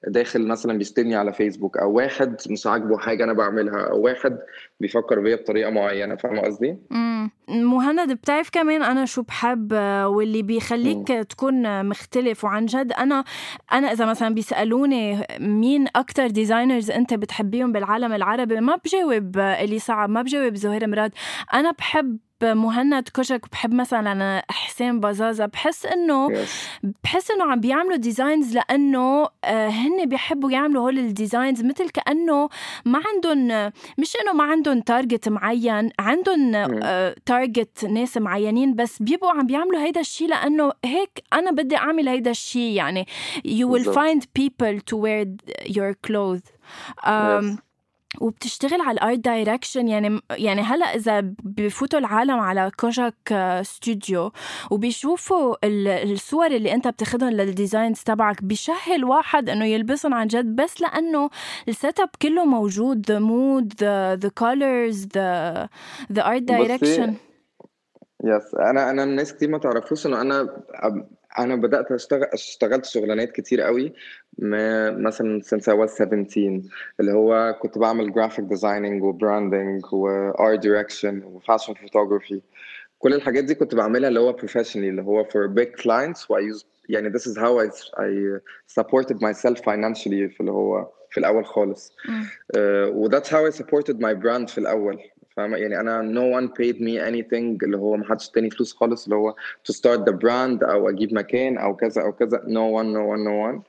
داخل 0.09 0.47
مثلا 0.47 0.78
بيشتمني 0.78 1.16
على 1.16 1.32
فيسبوك 1.32 1.78
أو 1.78 1.92
واحد 1.92 2.37
مش 2.50 2.66
عاجبه 2.66 2.99
حاجة 2.99 3.25
أنا 3.25 3.32
بعملها 3.32 3.80
أو 3.90 4.00
واحد 4.00 4.38
بيفكر 4.80 5.21
بيا 5.21 5.37
بطريقة 5.37 5.71
معينة 5.71 6.16
فاهم 6.16 6.40
قصدي؟ 6.40 6.76
مم. 6.90 7.30
مهند 7.49 8.12
بتعرف 8.12 8.50
كمان 8.50 8.82
أنا 8.82 9.04
شو 9.04 9.23
بحب 9.23 9.73
واللي 10.06 10.42
بيخليك 10.42 11.09
تكون 11.09 11.87
مختلف 11.87 12.44
وعن 12.44 12.66
جد 12.66 12.92
أنا 12.92 13.25
أنا 13.73 13.92
إذا 13.92 14.06
مثلا 14.06 14.35
بيسألوني 14.35 15.26
مين 15.40 15.87
أكتر 15.97 16.26
designers 16.26 16.90
أنت 16.90 17.14
بتحبيهم 17.14 17.73
بالعالم 17.73 18.12
العربي 18.12 18.61
ما 18.61 18.76
بجاوب 18.85 19.38
الي 19.38 19.78
صعب 19.78 20.11
ما 20.11 20.22
بجاوب 20.22 20.55
زهير 20.55 20.87
مراد 20.87 21.12
أنا 21.55 21.70
بحب 21.70 22.18
مهند 22.44 23.09
كوجاك 23.09 23.51
بحب 23.52 23.74
مثلا 23.74 24.44
حسين 24.50 25.00
بزازة 25.00 25.46
بحس 25.46 25.87
إنه. 25.87 26.28
بحس 27.05 27.31
إنه 27.31 27.44
عم 27.44 27.61
بيعملوا 27.61 27.96
designs 27.96 28.55
لأنه 28.55 29.28
آه، 29.44 29.68
هن 29.68 30.07
بيحبوا 30.07 30.50
يعملوا 30.50 30.83
هول 30.83 30.98
ال 30.98 31.07
designs 31.07 31.64
مثل 31.64 31.88
كأنه 31.90 32.48
ما 32.85 33.00
عندهم 33.07 33.72
مش 33.98 34.16
إنه 34.22 34.33
ما 34.33 34.44
عندهم 34.44 34.81
target 34.81 35.29
معين 35.28 35.90
عندهم 35.98 36.52
target 37.27 37.85
ناس 37.85 38.16
معينين 38.16 38.74
بس 38.74 39.02
بيبقوا 39.02 39.31
عم 39.31 39.46
بيعملوا 39.46 39.81
هيدا 39.81 40.00
الشيء 40.00 40.28
لأنه 40.28 40.72
هيك 40.85 41.22
أنا 41.33 41.50
بدي 41.50 41.76
أعمل 41.76 42.09
هيدا 42.09 42.31
الشيء 42.31 42.72
يعني 42.72 43.07
you 43.46 43.66
will 43.66 43.85
find 43.94 44.20
people 44.38 44.81
to 44.90 44.96
wear 44.96 45.26
your 45.66 45.94
clothes 46.07 46.48
um, 47.07 47.12
Yes. 47.12 47.71
وبتشتغل 48.22 48.80
على 48.80 48.94
ال 48.94 49.01
art 49.01 49.18
direction 49.18 49.88
يعني 49.88 50.20
يعني 50.30 50.61
هلا 50.62 50.85
إذا 50.85 51.20
بفوتوا 51.44 51.98
العالم 51.98 52.38
على 52.40 52.70
كوجاك 52.80 53.14
آه، 53.32 53.62
ستوديو 53.62 54.32
وبيشوفوا 54.70 55.56
ال- 55.66 56.12
الصور 56.12 56.46
اللي 56.46 56.74
أنت 56.74 56.88
بتاخدهم 56.88 57.30
لل 57.31 57.46
designs 57.46 58.01
تبعك 58.00 58.44
بيشهل 58.44 59.04
واحد 59.04 59.48
إنه 59.48 59.64
يلبسهم 59.64 60.14
عن 60.14 60.26
جد 60.26 60.56
بس 60.56 60.80
لأنه 60.80 61.30
ال 61.68 61.77
set 61.77 62.01
up 62.01 62.09
كله 62.22 62.44
موجود 62.44 63.06
the 63.06 64.24
the 64.26 64.30
colors 64.44 64.96
the 65.06 65.68
the 66.16 66.22
art 66.22 66.44
direction. 66.52 66.82
بصي 66.82 67.14
yes 68.25 68.55
أنا 68.70 68.90
أنا 68.90 69.04
الناس 69.04 69.32
كتير 69.35 69.48
ما 69.50 69.58
تعرفوش 69.58 70.06
إنه 70.06 70.20
أنا 70.20 70.48
أنا 71.38 71.57
بدأت 71.57 71.92
اشتغل 71.92 72.23
اشتغلت 72.25 72.85
شغلانات 72.85 73.33
كتير 73.33 73.61
قوي 73.61 73.92
ما- 74.38 74.90
مثلا 74.90 75.40
since 75.42 75.62
I 75.64 75.77
was 75.77 75.90
17 75.90 76.62
اللي 77.01 77.12
هو 77.12 77.57
كنت 77.62 77.79
بعمل 77.79 78.12
graphic 78.12 78.44
designing 78.44 79.03
و 79.03 79.13
branding 79.13 79.94
و 79.94 80.11
art 80.11 80.59
direction 80.62 81.22
و 81.25 81.31
fashion 81.31 81.75
photography 81.75 82.40
كل 82.99 83.14
الحاجات 83.14 83.45
دي 83.45 83.55
كنت 83.55 83.75
بعملها 83.75 84.09
اللي 84.09 84.21
هو 84.21 84.37
professionally 84.37 84.77
اللي 84.77 85.03
هو 85.03 85.25
for 85.25 85.49
big 85.61 85.83
clients 85.83 86.31
و 86.31 86.37
I 86.38 86.55
use 86.55 86.64
يعني 86.88 87.11
this 87.12 87.23
is 87.23 87.37
how 87.37 87.59
I 87.66 87.71
I 88.01 88.40
supported 88.81 89.16
myself 89.16 89.59
financially 89.59 90.29
في 90.35 90.37
اللي 90.40 90.51
هو 90.53 90.88
في 91.11 91.18
الأول 91.21 91.47
خالص. 91.47 91.92
uh, 92.57 92.59
و 92.88 93.09
that's 93.11 93.27
how 93.29 93.53
I 93.53 93.57
supported 93.59 93.95
my 93.97 94.14
brand 94.25 94.47
في 94.51 94.59
الأول. 94.59 94.99
فاهمة 95.38 95.58
يعني 95.58 95.80
أنا 95.80 96.02
no 96.02 96.41
one 96.41 96.50
paid 96.50 96.76
me 96.76 97.00
anything 97.10 97.63
اللي 97.63 97.78
هو 97.78 97.97
ما 97.97 98.06
حدش 98.06 98.30
اداني 98.30 98.50
فلوس 98.50 98.73
خالص 98.73 99.04
اللي 99.04 99.15
هو 99.15 99.36
to 99.69 99.73
start 99.73 100.00
the 100.10 100.13
brand 100.13 100.69
أو 100.69 100.89
أجيب 100.89 101.13
مكان 101.13 101.58
أو 101.58 101.76
كذا 101.76 102.02
أو 102.02 102.12
كذا 102.13 102.38
no 102.38 102.82
one 102.82 102.93
no 102.93 103.04
one 103.13 103.23
no 103.23 103.36
one 103.50 103.63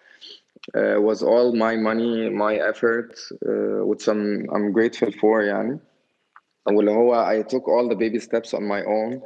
uh, 0.77 1.01
was 1.01 1.23
all 1.23 1.53
my 1.53 1.77
money 1.77 2.29
my 2.31 2.55
effort 2.71 3.13
uh, 3.47 3.85
which 3.91 4.09
I'm 4.09 4.47
I'm 4.55 4.73
grateful 4.73 5.13
for 5.21 5.43
يعني 5.43 5.79
واللي 6.67 6.91
هو 6.91 7.15
I 7.15 7.43
took 7.43 7.69
all 7.69 7.89
the 7.89 7.97
baby 7.97 8.19
steps 8.19 8.55
on 8.55 8.63
my 8.63 8.83
own 8.85 9.23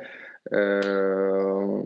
uh, 0.55 1.83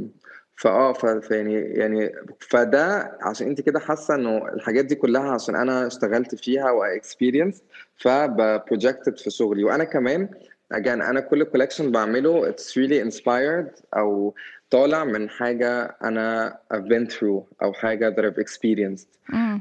فآه 0.61 0.93
فيعني 0.93 1.53
يعني 1.53 2.11
فده 2.39 3.17
عشان 3.21 3.47
انت 3.47 3.61
كده 3.61 3.79
حاسة 3.79 4.15
انه 4.15 4.37
الحاجات 4.53 4.85
دي 4.85 4.95
كلها 4.95 5.31
عشان 5.31 5.55
أنا 5.55 5.87
اشتغلت 5.87 6.35
فيها 6.35 6.71
و 6.71 6.80
experience 6.80 7.63
ف 7.97 8.09
projected 8.09 9.17
في 9.17 9.29
شغلي. 9.29 9.63
وأنا 9.63 9.83
كمان 9.83 10.29
again 10.73 10.87
أنا 10.87 11.19
كل 11.19 11.43
collection 11.43 11.91
بعمله 11.91 12.51
it's 12.51 12.73
really 12.75 13.11
inspired 13.11 13.81
أو 13.97 14.35
طالع 14.71 15.03
من 15.03 15.29
حاجة 15.29 15.95
أنا 16.03 16.57
I've 16.73 16.77
been 16.77 17.13
through 17.13 17.63
أو 17.63 17.73
حاجة 17.73 18.15
that 18.15 18.23
I've 18.23 18.43
experienced. 18.43 19.07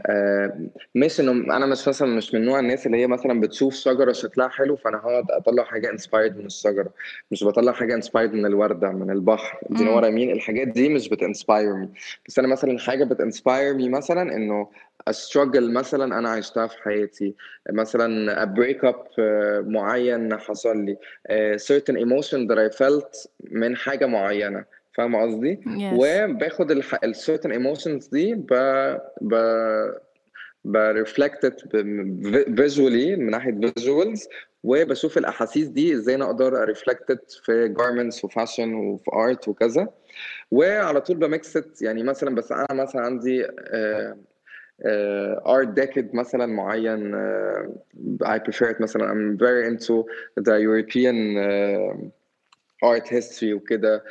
آه، 0.06 0.60
مش 0.94 1.20
إنه 1.20 1.32
أنا 1.56 1.66
مش 1.66 1.88
مثلا 1.88 2.08
مش 2.08 2.34
من 2.34 2.44
نوع 2.44 2.58
الناس 2.58 2.86
اللي 2.86 2.96
هي 2.96 3.06
مثلا 3.06 3.40
بتشوف 3.40 3.74
شجرة 3.74 4.12
شكلها 4.12 4.48
حلو 4.48 4.76
فأنا 4.76 4.98
هقعد 4.98 5.30
أطلع 5.30 5.64
حاجة 5.64 5.90
inspired 5.90 6.36
من 6.36 6.46
الشجرة. 6.46 6.90
مش 7.30 7.44
بطلع 7.44 7.72
حاجة 7.72 7.94
inspired 7.94 8.32
من 8.32 8.46
الوردة 8.46 8.90
من 8.90 9.10
البحر. 9.10 9.58
دي. 9.70 9.84
نورمالي 9.84 10.30
الحاجات 10.30 10.68
دي 10.68 10.88
مش 10.88 11.08
بت 11.08 11.23
inspire 11.23 11.74
me 11.74 11.88
بس 12.28 12.38
أنا 12.38 12.48
مثلا 12.48 12.78
حاجة 12.78 13.04
بت 13.04 13.20
inspire 13.20 13.74
me 13.74 13.88
مثلا 13.88 14.22
إنه 14.22 14.68
a 15.08 15.15
struggle 15.15 15.72
مثلا 15.72 16.18
أنا 16.18 16.28
عشتها 16.28 16.66
في 16.66 16.82
حياتي. 16.82 17.34
مثلا 17.72 18.44
break 18.44 18.84
up 18.84 19.06
معين 19.66 20.36
حصل 20.38 20.84
لي. 20.84 20.96
آه، 21.26 21.56
certain 21.56 21.94
emotion 21.94 22.48
that 22.48 22.58
I 22.58 22.76
felt 22.78 23.28
من 23.50 23.76
حاجة 23.76 24.06
معينة. 24.06 24.64
فاهم 24.92 25.16
قصدي؟ 25.16 25.56
yes 25.56 25.92
وباخد 25.94 26.70
الح... 26.70 26.94
ال 27.04 27.14
certain 27.14 27.50
emotions 27.50 28.10
دي 28.10 28.34
ب 28.34 28.48
ب 29.20 29.34
ب 30.64 30.74
reflect 30.74 31.41
it 31.41 31.60
visually 32.56 33.16
من 33.16 33.30
ناحية 33.30 33.60
visuals 33.60 34.28
وبشوف 34.64 35.18
الأحاسيس 35.18 35.68
دي 35.68 35.94
إزاي 35.94 36.14
أنا 36.14 36.24
أقدر 36.24 36.62
reflect 36.62 37.06
it 37.06 37.18
في 37.44 37.68
garments 37.68 38.24
و 38.24 38.30
fashion 38.30 38.74
وفي 38.74 39.10
art 39.14 39.48
وكذا 39.48 39.88
وعلى 40.50 41.00
طول 41.00 41.16
ب 41.16 41.27
mix 41.27 41.60
it 41.60 41.82
يعني 41.82 42.02
مثلا 42.02 42.34
بس 42.34 42.52
أنا 42.52 42.66
مثلا 42.82 43.02
عندي 43.02 43.46
art 45.46 45.68
decade 45.68 46.14
مثلا 46.14 46.46
معين 46.46 47.14
I 48.24 48.38
prefer 48.38 48.66
it 48.74 48.80
مثلا 48.80 49.12
I'm 49.12 49.38
very 49.38 49.66
into 49.72 50.04
the 50.36 50.54
European 50.60 51.16
uh, 51.36 52.19
art 52.84 53.06
history 53.08 53.52
وكده 53.52 54.04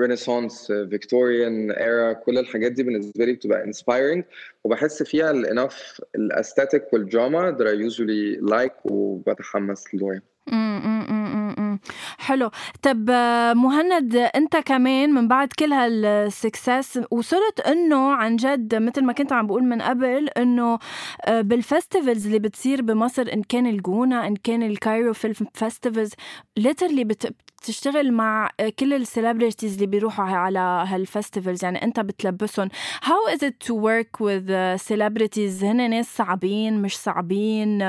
renaissance 0.00 0.54
uh, 0.54 0.88
victorian 0.94 1.72
era 1.76 2.12
كل 2.24 2.38
الحاجات 2.38 2.72
دي 2.72 2.82
بالنسبة 2.82 3.24
لي 3.24 3.32
بتبقى 3.32 3.72
inspiring. 3.72 4.22
وبحس 4.64 5.02
فيها 5.02 5.30
ال 5.30 5.46
enough 5.46 6.00
ال 6.14 6.22
aesthetic 6.22 6.92
وال 6.92 7.10
drama 7.10 7.56
that 7.58 7.64
I 7.66 7.92
usually 7.92 8.50
like 8.50 8.90
وبتحمس 8.92 9.94
له 9.94 10.20
حلو. 12.18 12.50
طب 12.82 13.10
مهند 13.56 14.16
انت 14.16 14.56
كمان 14.56 15.10
من 15.10 15.28
بعد 15.28 15.48
كل 15.58 15.72
هال 15.72 16.00
success 16.00 17.00
وصلت 17.10 17.60
انه 17.60 18.12
عن 18.12 18.36
جد 18.36 18.74
مثل 18.74 19.04
ما 19.04 19.12
كنت 19.12 19.32
عم 19.32 19.46
بقول 19.46 19.64
من 19.64 19.82
قبل 19.82 20.28
انه 20.28 20.78
آه، 21.24 21.40
بال 21.40 21.56
festivals 21.56 22.26
اللي 22.26 22.38
بتصير 22.38 22.82
بمصر 22.82 23.26
إن 23.32 23.42
كان 23.42 23.66
الجونة 23.66 24.26
إن 24.26 24.36
كان 24.36 24.62
ال 24.62 24.70
Cairo 24.70 25.12
film 25.12 25.34
festivals 25.54 26.12
literally 26.56 27.04
بتشتغل 27.60 28.12
مع 28.12 28.50
كل 28.78 28.94
ال 28.94 29.01
celebrities 29.01 29.74
اللي 29.74 29.86
بيروحوا 29.86 30.24
على 30.24 30.58
هال 30.88 31.02
festivals 31.02 31.64
يعني 31.64 31.82
أنت 31.82 32.00
بتلبسهم. 32.00 32.68
How 33.02 33.34
is 33.34 33.42
it 33.42 33.66
to 33.68 33.74
work 33.74 34.20
with 34.20 34.46
celebrities 34.88 35.64
هن 35.64 35.90
ناس 35.90 36.16
صعبين 36.16 36.82
مش 36.82 36.98
صعبين 36.98 37.82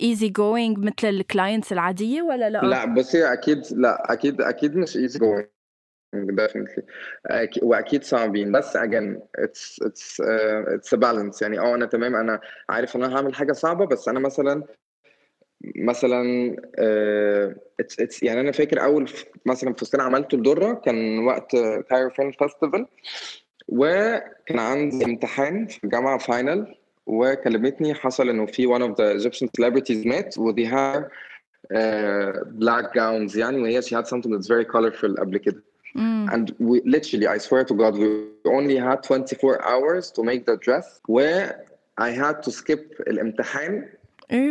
easy 0.00 0.28
going 0.28 0.78
مثل 0.78 1.08
ال 1.08 1.16
clients 1.16 1.72
العادية 1.72 2.22
ولا 2.22 2.50
لأ؟ 2.50 2.60
لا 2.60 2.84
بصي 2.84 3.32
أكيد 3.32 3.62
لا 3.72 4.12
أكيد 4.12 4.40
أكيد 4.40 4.76
مش 4.76 4.96
easy 4.96 5.18
going 5.18 5.46
definitely. 6.14 6.82
وأكيد 7.62 8.04
صعبين. 8.04 8.52
بس 8.52 8.76
again 8.76 9.16
it's 9.40 9.86
it's 9.86 10.20
uh, 10.20 10.76
it's 10.76 10.92
a 10.92 10.96
balance. 10.96 11.42
يعني 11.42 11.58
آه 11.58 11.74
أنا 11.74 11.86
تمام 11.86 12.16
أنا 12.16 12.40
عارف 12.70 12.96
إن 12.96 13.04
أنا 13.04 13.16
هعمل 13.16 13.34
حاجة 13.34 13.52
صعبة 13.52 13.86
بس 13.86 14.08
أنا 14.08 14.20
مثلا 14.20 14.64
مثلا 15.76 16.56
it's 17.80 17.96
uh, 17.96 18.02
it's 18.02 18.22
يعني 18.22 18.40
أنا 18.40 18.52
فاكر 18.52 18.82
اول 18.84 19.10
مثلا 19.46 19.74
فستان 19.74 20.00
عملته 20.00 20.34
الدره 20.34 20.72
كان 20.72 21.18
وقت 21.18 21.56
Cairo 21.90 22.10
film 22.10 22.32
festival 22.32 22.86
وكان 23.68 24.58
عندي 24.58 25.04
امتحان 25.04 25.66
في 25.66 25.84
الجامعة 25.84 26.18
final 26.18 26.74
وكلمتني 27.06 27.94
حصل 27.94 28.28
انه 28.28 28.46
في 28.46 28.66
one 28.66 28.82
of 28.82 28.94
the 28.94 29.22
Egyptian 29.22 29.48
celebrities 29.60 30.06
مات 30.06 30.38
و 30.38 30.52
they 30.52 30.66
had 30.66 31.02
uh, 31.04 32.44
black 32.44 32.92
gowns 32.94 33.36
يعني 33.36 33.58
وهي 33.62 33.82
she 33.82 33.94
had 33.94 34.06
something 34.06 34.30
that's 34.30 34.48
very 34.48 34.64
colorful 34.64 35.20
قبل 35.20 35.36
كده 35.36 35.62
Mm. 35.96 36.28
And 36.32 36.54
we 36.58 36.82
literally, 36.84 37.26
I 37.26 37.38
swear 37.38 37.64
to 37.64 37.74
God, 37.74 37.96
we 37.96 38.08
only 38.44 38.76
had 38.76 39.02
24 39.02 39.64
hours 39.66 40.10
to 40.12 40.22
make 40.22 40.46
the 40.46 40.56
dress 40.56 41.00
where 41.06 41.64
I 41.96 42.10
had 42.10 42.42
to 42.44 42.50
skip 42.50 43.00
الامتحان 43.08 43.88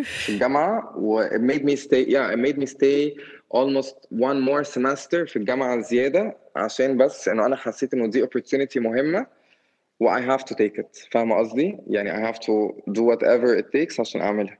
في 0.04 0.30
الجامعة 0.30 0.98
و 0.98 1.24
it 1.28 1.42
made 1.42 1.63
me 1.63 1.76
stay 1.76 2.06
yeah 2.10 2.32
it 2.34 2.40
made 2.40 2.58
me 2.58 2.66
stay 2.66 3.18
almost 3.54 3.96
one 4.12 4.40
more 4.50 4.63
semester 4.63 5.24
في 5.28 5.36
الجامعة 5.36 5.82
زيادة 5.82 6.38
عشان 6.56 6.98
بس 6.98 7.28
إنه 7.28 7.46
أنا 7.46 7.56
حسيت 7.56 7.94
إنه 7.94 8.08
دي 8.08 8.26
opportunity 8.26 8.78
مهمة 8.78 9.26
و 10.00 10.18
I 10.18 10.22
have 10.22 10.44
to 10.44 10.54
take 10.56 10.78
it. 10.80 11.08
فاهمة 11.12 11.36
قصدي؟ 11.38 11.78
يعني 11.88 12.12
I 12.12 12.32
have 12.32 12.38
to 12.40 12.74
do 12.92 13.02
whatever 13.02 13.62
it 13.62 13.66
takes 13.78 14.00
عشان 14.00 14.22
أعملها. 14.22 14.58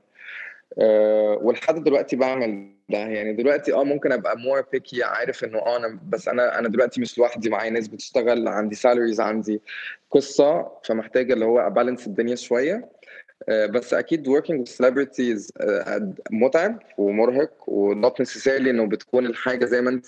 أه 0.78 1.38
ولحد 1.42 1.84
دلوقتي 1.84 2.16
بعمل 2.16 2.68
ده. 2.90 2.98
يعني 2.98 3.32
دلوقتي 3.32 3.72
آه 3.74 3.84
ممكن 3.84 4.12
أبقى 4.12 4.36
more 4.36 4.62
picky 4.76 5.02
عارف 5.02 5.44
إنه 5.44 5.58
آه 5.58 5.76
أنا 5.76 6.00
بس 6.08 6.28
أنا 6.28 6.58
أنا 6.58 6.68
دلوقتي 6.68 7.00
مش 7.00 7.18
لوحدي 7.18 7.50
معايا 7.50 7.70
ناس 7.70 7.88
بتشتغل 7.88 8.48
عندي 8.48 8.76
salaries 8.76 9.20
عندي 9.20 9.60
قصة 10.10 10.68
فمحتاجة 10.84 11.32
اللي 11.32 11.44
هو 11.44 11.58
أ 11.60 11.66
balance 11.66 12.06
الدنيا 12.06 12.34
شوية. 12.34 12.88
بس 13.48 13.94
أكيد 13.94 14.28
working 14.28 14.64
with 14.64 14.76
celebrities 14.76 15.50
أه 15.60 16.12
متعب 16.30 16.82
ومرهق 16.98 17.68
و 17.68 18.02
not 18.02 18.12
necessarily 18.22 18.48
إنه 18.68 18.86
بتكون 18.86 19.26
الحاجة 19.26 19.64
زي 19.64 19.80
ما 19.80 19.90
انت 19.90 20.06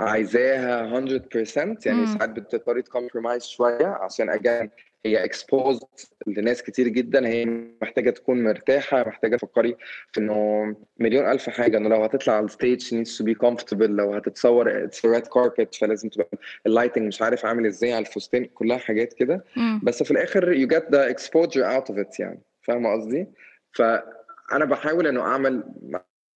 عايزاها 0.00 1.00
100% 1.00 1.86
يعني 1.86 2.06
ساعات 2.06 2.30
بتضطري 2.30 2.82
ت 2.82 2.88
compromise 2.88 3.42
شوية 3.44 3.86
عشان 3.86 4.30
again 4.30 4.70
هي 5.06 5.24
exposed 5.24 5.82
لناس 6.26 6.62
كتير 6.62 6.88
جدا 6.88 7.28
هي 7.28 7.44
محتاجة 7.82 8.10
تكون 8.10 8.44
مرتاحة 8.44 9.08
محتاجة 9.08 9.36
تفكري 9.36 9.76
في 10.12 10.20
إنه 10.20 10.76
مليون 10.98 11.30
ألف 11.30 11.50
حاجة 11.50 11.76
إنه 11.76 11.88
لو 11.88 12.02
هتطلع 12.02 12.34
على 12.34 12.44
ال 12.44 12.52
stage 12.52 12.94
needs 12.94 13.08
to 13.18 13.24
be 13.24 13.48
comfortable 13.48 13.82
لو 13.82 14.12
هتتصور 14.14 14.84
it's 14.84 15.06
red 15.06 15.26
carpet 15.26 15.74
فلازم 15.74 16.08
تبقى 16.08 16.28
ال 16.66 16.70
lighting 16.70 17.06
مش 17.06 17.22
عارف 17.22 17.46
عامل 17.46 17.66
إزاي 17.66 17.92
على 17.92 18.06
الفستان 18.06 18.44
كلها 18.44 18.78
حاجات 18.78 19.12
كده. 19.12 19.44
بس 19.82 20.02
في 20.02 20.10
الآخر 20.10 20.54
you 20.54 20.68
get 20.68 20.82
the 20.82 21.14
exposure 21.14 21.64
out 21.64 21.94
of 21.94 21.98
it 21.98 22.20
يعني. 22.20 22.40
فاهمة 22.62 22.92
قصدي؟ 22.92 23.26
فأنا 23.72 24.64
بحاول 24.64 25.06
إنه 25.06 25.20
أعمل 25.20 25.64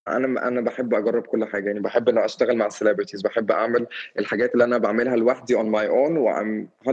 أنا 0.08 0.48
أنا 0.48 0.60
بحب 0.60 0.94
أجرب 0.94 1.22
كل 1.26 1.44
حاجة 1.44 1.66
يعني 1.66 1.80
بحب 1.80 2.08
إن 2.08 2.18
أشتغل 2.18 2.56
مع 2.56 2.66
ال 2.66 2.71
celebrities 2.71 3.22
بحب 3.22 3.50
أعمل 3.50 3.86
الحاجات 4.18 4.52
اللي 4.52 4.64
أنا 4.64 4.78
بعملها 4.78 5.16
لوحدي 5.16 5.56
on 5.56 5.66
my 5.66 5.88
own 5.88 6.18
و 6.18 6.31
I'm 6.31 6.68
100% 6.88 6.90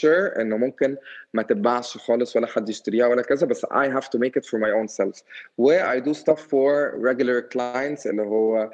sure 0.00 0.38
إنه 0.40 0.56
ممكن 0.56 0.96
ما 1.34 1.42
تتباعش 1.42 1.96
خالص 1.96 2.36
ولا 2.36 2.46
حد 2.46 2.68
يشتريها 2.68 3.06
ولا 3.06 3.22
كذا 3.22 3.46
بس 3.46 3.64
I 3.66 3.86
have 3.88 4.04
to 4.08 4.18
make 4.18 4.40
it 4.40 4.44
for 4.46 4.58
my 4.58 4.70
own 4.70 4.88
self. 4.88 5.22
و 5.58 5.78
I 5.78 6.00
do 6.00 6.14
stuff 6.14 6.40
for 6.40 6.94
regular 7.00 7.42
clients 7.54 8.06
اللي 8.06 8.22
هو 8.22 8.70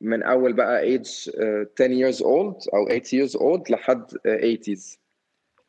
من 0.00 0.22
أول 0.22 0.52
بقى 0.52 0.98
age 0.98 1.30
uh, 1.30 1.66
10 1.76 1.88
years 1.88 2.18
old 2.20 2.74
أو 2.74 2.88
8 2.88 3.02
years 3.04 3.32
old 3.40 3.70
لحد 3.70 4.10
uh, 4.10 4.44
80s 4.44 4.96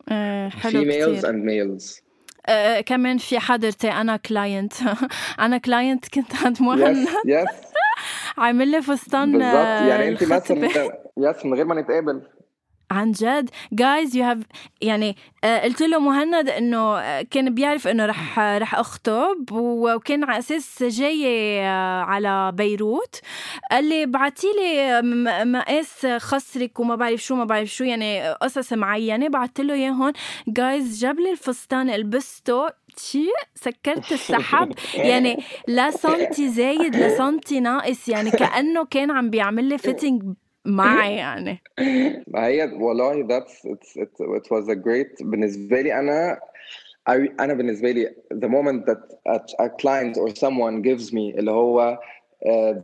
uh, 0.09 0.13
حلو 0.55 0.81
females 0.83 1.17
كتير. 1.19 1.31
and 1.31 1.45
males. 1.45 2.04
آه 2.47 2.81
كمان 2.81 3.17
في 3.17 3.39
حضرتي 3.39 3.91
أنا 3.91 4.17
client 4.17 4.73
أنا 5.39 5.57
client 5.57 6.07
كنت 6.13 6.35
عند 6.45 6.61
مهند. 6.61 7.07
yes 7.25 7.47
عامل 8.37 8.67
لي 8.67 8.81
فستان 8.81 9.31
بالظبط 9.31 9.89
يعني 9.89 10.07
أنت 10.07 10.23
مثلا 10.23 10.67
yes 11.17 11.45
من 11.45 11.53
غير 11.53 11.65
ما 11.65 11.81
نتقابل. 11.81 12.21
عن 12.91 13.11
جد. 13.11 13.49
guys 13.73 14.15
you 14.15 14.23
have 14.23 14.37
يعني 14.81 15.15
آه، 15.43 15.59
قلت 15.63 15.81
له 15.81 15.99
مهند 15.99 16.49
إنه 16.49 16.97
آه، 16.99 17.21
كان 17.21 17.53
بيعرف 17.53 17.87
إنه 17.87 18.05
رح 18.05 18.39
رح 18.39 18.75
أخطب 18.75 19.51
وكان 19.51 20.23
على 20.23 20.39
أساس 20.39 20.83
جاي 20.83 21.25
آه، 21.61 22.01
على 22.01 22.51
بيروت. 22.53 23.21
قال 23.71 23.89
لي 23.89 24.05
بعتي 24.05 24.47
لي 24.57 25.01
مقاس 25.45 26.05
خصرك 26.05 26.79
وما 26.79 26.95
بعرف 26.95 27.19
شو 27.19 27.35
ما 27.35 27.45
بعرف 27.45 27.69
شو. 27.69 27.83
يعني 27.83 28.29
قصص 28.33 28.73
معينة. 28.73 29.27
بعت 29.29 29.59
له 29.61 29.73
إياهم. 29.73 30.13
guys 30.47 30.99
جاب 31.01 31.19
لي 31.19 31.31
الفستان 31.31 31.91
لبسته 31.91 32.67
شي 32.97 33.27
سكرت 33.55 34.11
السحب. 34.11 34.71
يعني 34.95 35.43
لا 35.67 35.91
سنتي 35.91 36.49
زايد 36.49 36.95
لا 36.95 37.17
سنتي 37.17 37.59
ناقص. 37.59 38.09
يعني 38.09 38.31
كأنه 38.31 38.85
كان 38.85 39.11
عم 39.11 39.29
بيعمل 39.29 39.63
لي 39.63 39.77
fitting 39.77 40.23
معي 40.64 41.16
يعني 41.16 41.62
ما 42.26 42.46
هي 42.46 42.62
والله 42.62 43.26
that's 43.28 43.64
it's, 43.64 43.96
it, 43.96 44.12
it 44.20 44.50
was 44.50 44.68
a 44.68 44.76
great 44.76 45.22
بالنسبة 45.22 45.80
لي 45.80 45.98
أنا 46.00 46.40
أنا 47.40 47.54
بالنسبة 47.54 47.90
لي 47.90 48.14
the 48.34 48.48
moment 48.48 48.86
that 48.86 49.00
a, 49.28 49.64
a 49.64 49.68
client 49.68 50.16
or 50.16 50.28
someone 50.34 50.82
gives 50.82 51.12
me 51.12 51.38
اللي 51.38 51.50
هو 51.50 51.98
uh, 52.46 52.74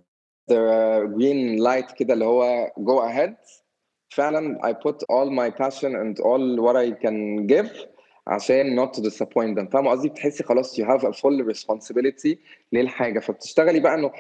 the 0.51 1.07
green 1.17 1.59
light 1.59 1.95
كده 1.95 2.15
اللي 2.15 2.25
هو 2.25 2.71
go 2.81 3.09
ahead 3.11 3.35
فعلا 4.09 4.59
I 4.63 4.73
put 4.73 5.03
all 5.13 5.31
my 5.31 5.51
passion 5.51 5.95
and 5.95 6.19
all 6.21 6.57
what 6.63 6.77
I 6.77 6.91
can 7.05 7.47
give 7.47 7.90
عشان 8.32 8.86
not 8.86 8.90
to 8.90 9.02
disappoint 9.02 9.58
them 9.60 9.70
فاهمه 9.72 9.92
قصدي 9.92 10.10
بتحسي 10.10 10.44
خلاص 10.44 10.80
you 10.82 10.84
have 10.84 11.02
a 11.02 11.12
full 11.14 11.54
responsibility 11.54 12.36
للحاجه 12.74 13.20
فبتشتغلي 13.20 13.80
بقى 13.80 13.96
انه 13.96 14.12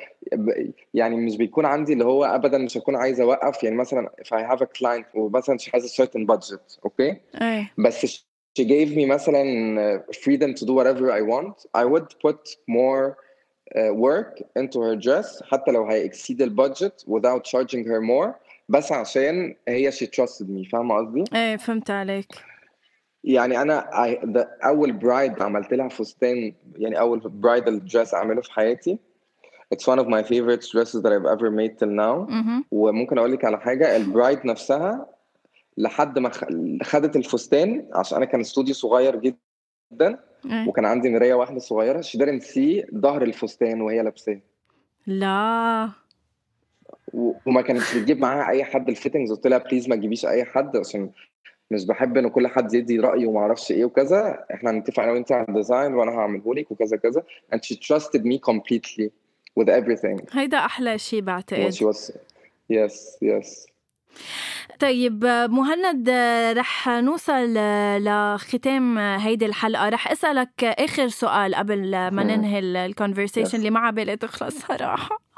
يعني 0.93 1.15
مش 1.15 1.38
بيكون 1.38 1.65
عندي 1.65 1.93
اللي 1.93 2.06
هو 2.06 2.26
ابدا 2.26 2.58
مش 2.58 2.78
هكون 2.78 2.95
عايز 2.95 3.21
اوقف 3.21 3.63
يعني 3.63 3.76
مثلا 3.76 4.10
if 4.21 4.28
I 4.38 4.54
have 4.56 4.60
a 4.62 4.67
client 4.80 5.15
ومثلا 5.15 5.58
she 5.58 5.69
has 5.76 5.84
a 5.84 5.89
certain 6.04 6.26
budget 6.36 6.80
أوكي 6.86 7.13
okay? 7.13 7.15
بس 7.78 8.06
she 8.60 8.63
gave 8.63 8.89
me 8.95 9.06
مثلا 9.06 10.04
freedom 10.12 10.54
to 10.60 10.65
do 10.65 10.74
whatever 10.74 11.12
I 11.12 11.21
want 11.21 11.82
I 11.82 11.86
would 11.86 12.10
put 12.28 12.56
more 12.69 13.15
uh, 13.76 13.93
work 13.93 14.41
into 14.60 14.78
her 14.82 14.95
dress 14.95 15.43
حتى 15.43 15.71
لو 15.71 15.86
هي 15.86 16.10
exceed 16.10 16.38
the 16.38 16.50
budget 16.50 17.06
without 17.08 17.43
charging 17.45 17.86
her 17.86 18.02
more 18.02 18.30
بس 18.69 18.91
عشان 18.91 19.56
هي 19.67 19.91
she 19.91 20.06
trusted 20.06 20.45
me 20.47 20.69
فاهمه 20.71 20.95
قصدي؟ 20.97 21.24
إيه 21.36 21.58
فهمت 21.58 21.91
عليك 21.91 22.28
يعني 23.23 23.62
أنا 23.62 23.89
أول 24.63 24.91
برايد 24.91 25.41
عملت 25.41 25.73
لها 25.73 25.88
فستان 25.88 26.53
يعني 26.75 26.99
أول 26.99 27.19
برايدال 27.19 27.86
دريس 27.86 28.13
أعمله 28.13 28.41
في 28.41 28.51
حياتي. 28.53 28.99
It's 29.73 29.88
one 29.88 29.99
of 29.99 30.07
my 30.07 30.21
favorite 30.21 30.63
dresses 30.71 31.01
that 31.03 31.12
I've 31.13 31.29
ever 31.36 31.49
made 31.49 31.77
till 31.79 31.93
now. 32.05 32.27
mm-hmm. 32.29 32.62
وممكن 32.71 33.17
أقول 33.17 33.31
لك 33.34 33.45
على 33.45 33.60
حاجة 33.60 33.95
البرايد 33.97 34.45
نفسها 34.45 35.05
لحد 35.77 36.19
ما 36.19 36.31
خدت 36.84 37.15
الفستان 37.15 37.89
عشان 37.93 38.17
أنا 38.17 38.25
كان 38.25 38.39
استوديو 38.41 38.73
صغير 38.73 39.15
جدا 39.15 40.19
mm. 40.45 40.67
وكان 40.67 40.86
عندي 40.86 41.10
مراية 41.10 41.34
واحدة 41.34 41.60
صغيرة. 41.60 42.01
She 42.01 42.17
didn't 42.19 42.43
see 42.43 42.95
ظهر 42.95 43.21
الفستان 43.23 43.81
وهي 43.81 44.01
لابساه. 44.01 44.39
لا. 45.07 45.89
وما 47.45 47.62
كانتش 47.62 47.97
بتجيب 47.97 48.19
معاها 48.19 48.49
أي 48.49 48.63
حد 48.63 48.89
ال 48.89 48.94
fittings 48.94 49.32
قلت 49.31 49.47
لها 49.47 49.57
please 49.58 49.89
ما 49.89 49.95
تجيبيش 49.95 50.25
أي 50.25 50.45
حد 50.45 50.77
عشان 50.77 51.10
مش 51.71 51.86
بحب 51.86 52.17
إن 52.17 52.29
كل 52.29 52.47
حد 52.47 52.73
يدي 52.73 52.99
رأيه 52.99 53.27
وما 53.27 53.39
أعرفش 53.39 53.71
إيه 53.71 53.86
وكذا. 53.86 54.45
إحنا 54.53 54.71
هنتفق 54.71 55.03
أنا 55.03 55.12
وأنت 55.12 55.31
على 55.31 55.45
ال 55.49 55.56
design 55.56 55.93
وأنا 55.93 56.12
هعمله 56.12 56.55
لك 56.55 56.71
وكذا 56.71 56.97
كذا. 56.97 57.23
And 57.55 57.60
she 57.60 57.75
trusted 57.75 58.21
me 58.25 58.38
completely 58.51 59.10
with 59.60 59.69
everything. 59.69 60.38
هيدا 60.38 60.57
أحلى 60.57 60.97
شيء 60.97 61.21
بعتقد. 61.21 61.73
She 61.73 61.93
was 61.93 62.12
yes 62.69 63.17
yes 63.21 63.67
طيب 64.79 65.25
مهند 65.25 66.10
رح 66.57 66.89
نوصل 66.89 67.53
لختام 67.97 68.97
هيدي 68.97 69.45
الحلقة. 69.45 69.89
رح 69.89 70.12
أسألك 70.12 70.63
آخر 70.63 71.07
سؤال 71.07 71.55
قبل 71.55 71.91
ما 71.91 72.23
ننهي 72.23 72.60
ال 72.60 72.67
conversation 72.67 73.58
اللي 73.57 73.69
ما 73.69 73.79
عبالي 73.79 74.15
تخلص 74.15 74.57
صراحة. 74.67 75.15
آه 75.15 75.31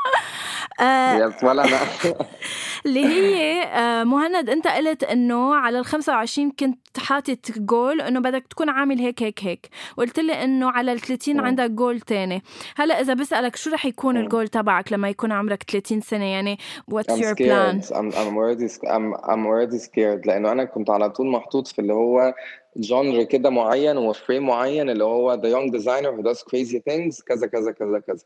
ولا 1.44 1.66
أنا. 1.66 1.80
اللي 2.86 3.06
هي 3.06 3.64
آه 3.64 4.04
مهند 4.04 4.50
أنت 4.50 4.68
قلت 4.68 5.04
إنه 5.04 5.56
على 5.56 5.80
ال 5.80 5.86
25 5.86 6.52
كنت 6.52 7.00
حاطط 7.00 7.52
جول 7.58 8.02
إنه 8.02 8.20
بدك 8.20 8.48
تكون 8.50 8.70
عامل 8.70 9.00
هيك 9.00 9.24
هيك 9.24 9.44
هيك. 9.44 9.70
وقلت 9.98 10.20
لي 10.20 10.44
إنه 10.44 10.72
على 10.72 10.94
ال 10.94 11.00
30 11.00 11.40
عندك 11.40 11.70
جول 11.70 12.00
تاني. 12.00 12.44
هلأ 12.76 13.02
إذا 13.02 13.14
بسألك 13.14 13.56
شو 13.56 13.72
رح 13.72 13.86
يكون 13.86 14.18
الجول 14.18 14.48
تبعك 14.48 14.94
لما 14.94 15.10
يكون 15.10 15.32
عمرك 15.32 15.64
30 15.64 16.02
سنة؟ 16.02 16.26
يعني 16.26 16.58
what's 16.88 17.20
your 17.20 17.34
plan 17.34 17.82
I'm, 17.82 18.14
I'm 18.14 18.36
already 18.38 18.70
I'm, 18.88 19.14
I'm 19.30 19.46
already 19.46 19.80
scared. 19.80 20.28
لأنه 20.28 20.52
أنا 20.52 20.64
كنت 20.64 20.90
على 20.90 21.10
طول 21.10 21.28
محطوط 21.28 21.68
في 21.68 21.80
اللي 21.80 21.94
هو 21.94 22.34
genre 22.78 23.24
كده 23.24 23.50
معين 23.50 23.98
و 23.98 24.06
frame 24.06 24.46
معين 24.48 24.90
اللي 24.90 25.04
هو 25.04 25.42
the 25.42 25.46
young 25.56 25.72
designer 25.80 26.12
who 26.18 26.24
does 26.32 26.40
crazy 26.42 26.78
things 26.78 27.24
كذا 27.26 27.48
كذا 27.48 27.72
كذا 27.72 28.00
كذا. 28.00 28.24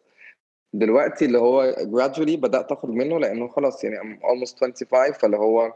دلوقتي 0.78 1.26
اللي 1.26 1.38
هو 1.38 1.74
gradually 1.74 2.36
بدأت 2.40 2.72
أخرج 2.72 2.92
منه 2.92 3.20
لأنه 3.20 3.48
خلاص 3.48 3.84
يعني 3.84 3.98
I'm 4.00 4.20
almost 4.22 4.60
25 4.60 5.12
فاللي 5.14 5.38
هو 5.38 5.74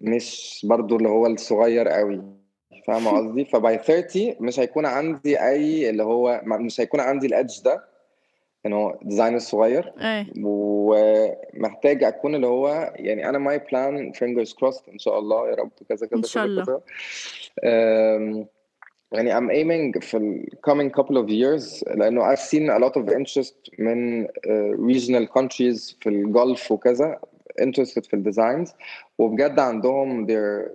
مش 0.00 0.60
برضو 0.68 0.96
اللي 0.96 1.08
هو 1.08 1.26
الصغير 1.26 1.88
قوي. 1.88 2.22
فاهم 2.86 3.08
قصدي؟ 3.08 3.44
ف 3.44 3.55
by 3.55 3.78
30 3.78 4.34
مش 4.40 4.60
هيكون 4.60 4.86
عندي 4.86 5.40
أي 5.40 5.90
اللي 5.90 6.02
هو 6.02 6.40
مش 6.44 6.80
هيكون 6.80 7.00
عندي 7.00 7.26
ال 7.26 7.33
edge 7.33 7.62
ده 7.64 7.84
إنه 8.66 8.98
designer 9.02 9.34
الصغير. 9.34 9.92
ومحتاج 10.40 12.04
أكون 12.04 12.34
اللي 12.34 12.46
هو 12.46 12.92
يعني 12.96 13.28
أنا 13.28 13.38
my 13.38 13.58
plan 13.58 14.12
fingers 14.12 14.52
crossed 14.54 14.88
إن 14.88 14.98
شاء 14.98 15.18
الله 15.18 15.48
يا 15.48 15.54
رب 15.54 15.70
كذا 15.88 16.06
كذا 16.06 16.18
إن 16.18 16.22
شاء 16.22 16.44
الله. 16.44 16.64
كذا. 16.64 16.80
يعني 19.11 19.35
I'm 19.35 19.49
aiming 19.51 19.99
في 19.99 20.17
ال 20.17 20.47
coming 20.69 20.89
couple 20.99 21.17
of 21.17 21.29
years 21.29 21.83
لأنه 21.95 22.35
I've 22.35 22.39
seen 22.39 22.69
a 22.69 22.79
lot 22.79 22.95
of 23.01 23.09
interest 23.09 23.79
من 23.79 24.27
uh, 24.27 24.29
regional 24.77 25.27
countries 25.37 25.95
في 26.01 26.09
الجولف 26.09 26.71
وكذا 26.71 27.19
interested 27.61 28.05
في 28.07 28.13
الديزاينز 28.13 28.73
وبجد 29.17 29.59
عندهم 29.59 30.27
they're 30.27 30.69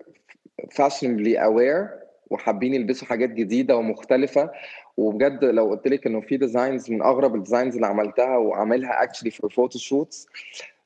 fashionably 0.74 1.36
aware 1.36 2.08
وحابين 2.30 2.74
يلبسوا 2.74 3.08
حاجات 3.08 3.30
جديدة 3.30 3.76
ومختلفة 3.76 4.50
وبجد 4.96 5.44
لو 5.44 5.70
قلت 5.70 5.88
لك 5.88 6.06
انه 6.06 6.20
في 6.20 6.36
ديزاينز 6.36 6.90
من 6.90 7.02
اغرب 7.02 7.34
الديزاينز 7.34 7.74
اللي 7.74 7.86
عملتها 7.86 8.36
وعاملها 8.36 9.06
actually 9.06 9.30
for 9.30 9.48
photo 9.48 9.78
shoots 9.78 10.26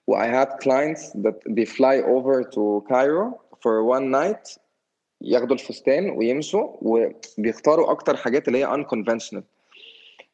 و 0.07 0.16
I 0.16 0.27
had 0.27 0.49
clients 0.64 1.11
that 1.25 1.37
they 1.57 1.64
fly 1.64 1.97
over 2.16 2.42
to 2.55 2.85
Cairo 2.88 3.40
for 3.62 3.85
one 3.85 4.11
night 4.11 4.59
ياخدوا 5.21 5.56
الفستان 5.56 6.10
ويمشوا 6.10 6.67
وبيختاروا 6.82 7.91
أكتر 7.91 8.17
حاجات 8.17 8.47
اللي 8.47 8.60
هي 8.60 8.67
unconventional. 8.67 9.43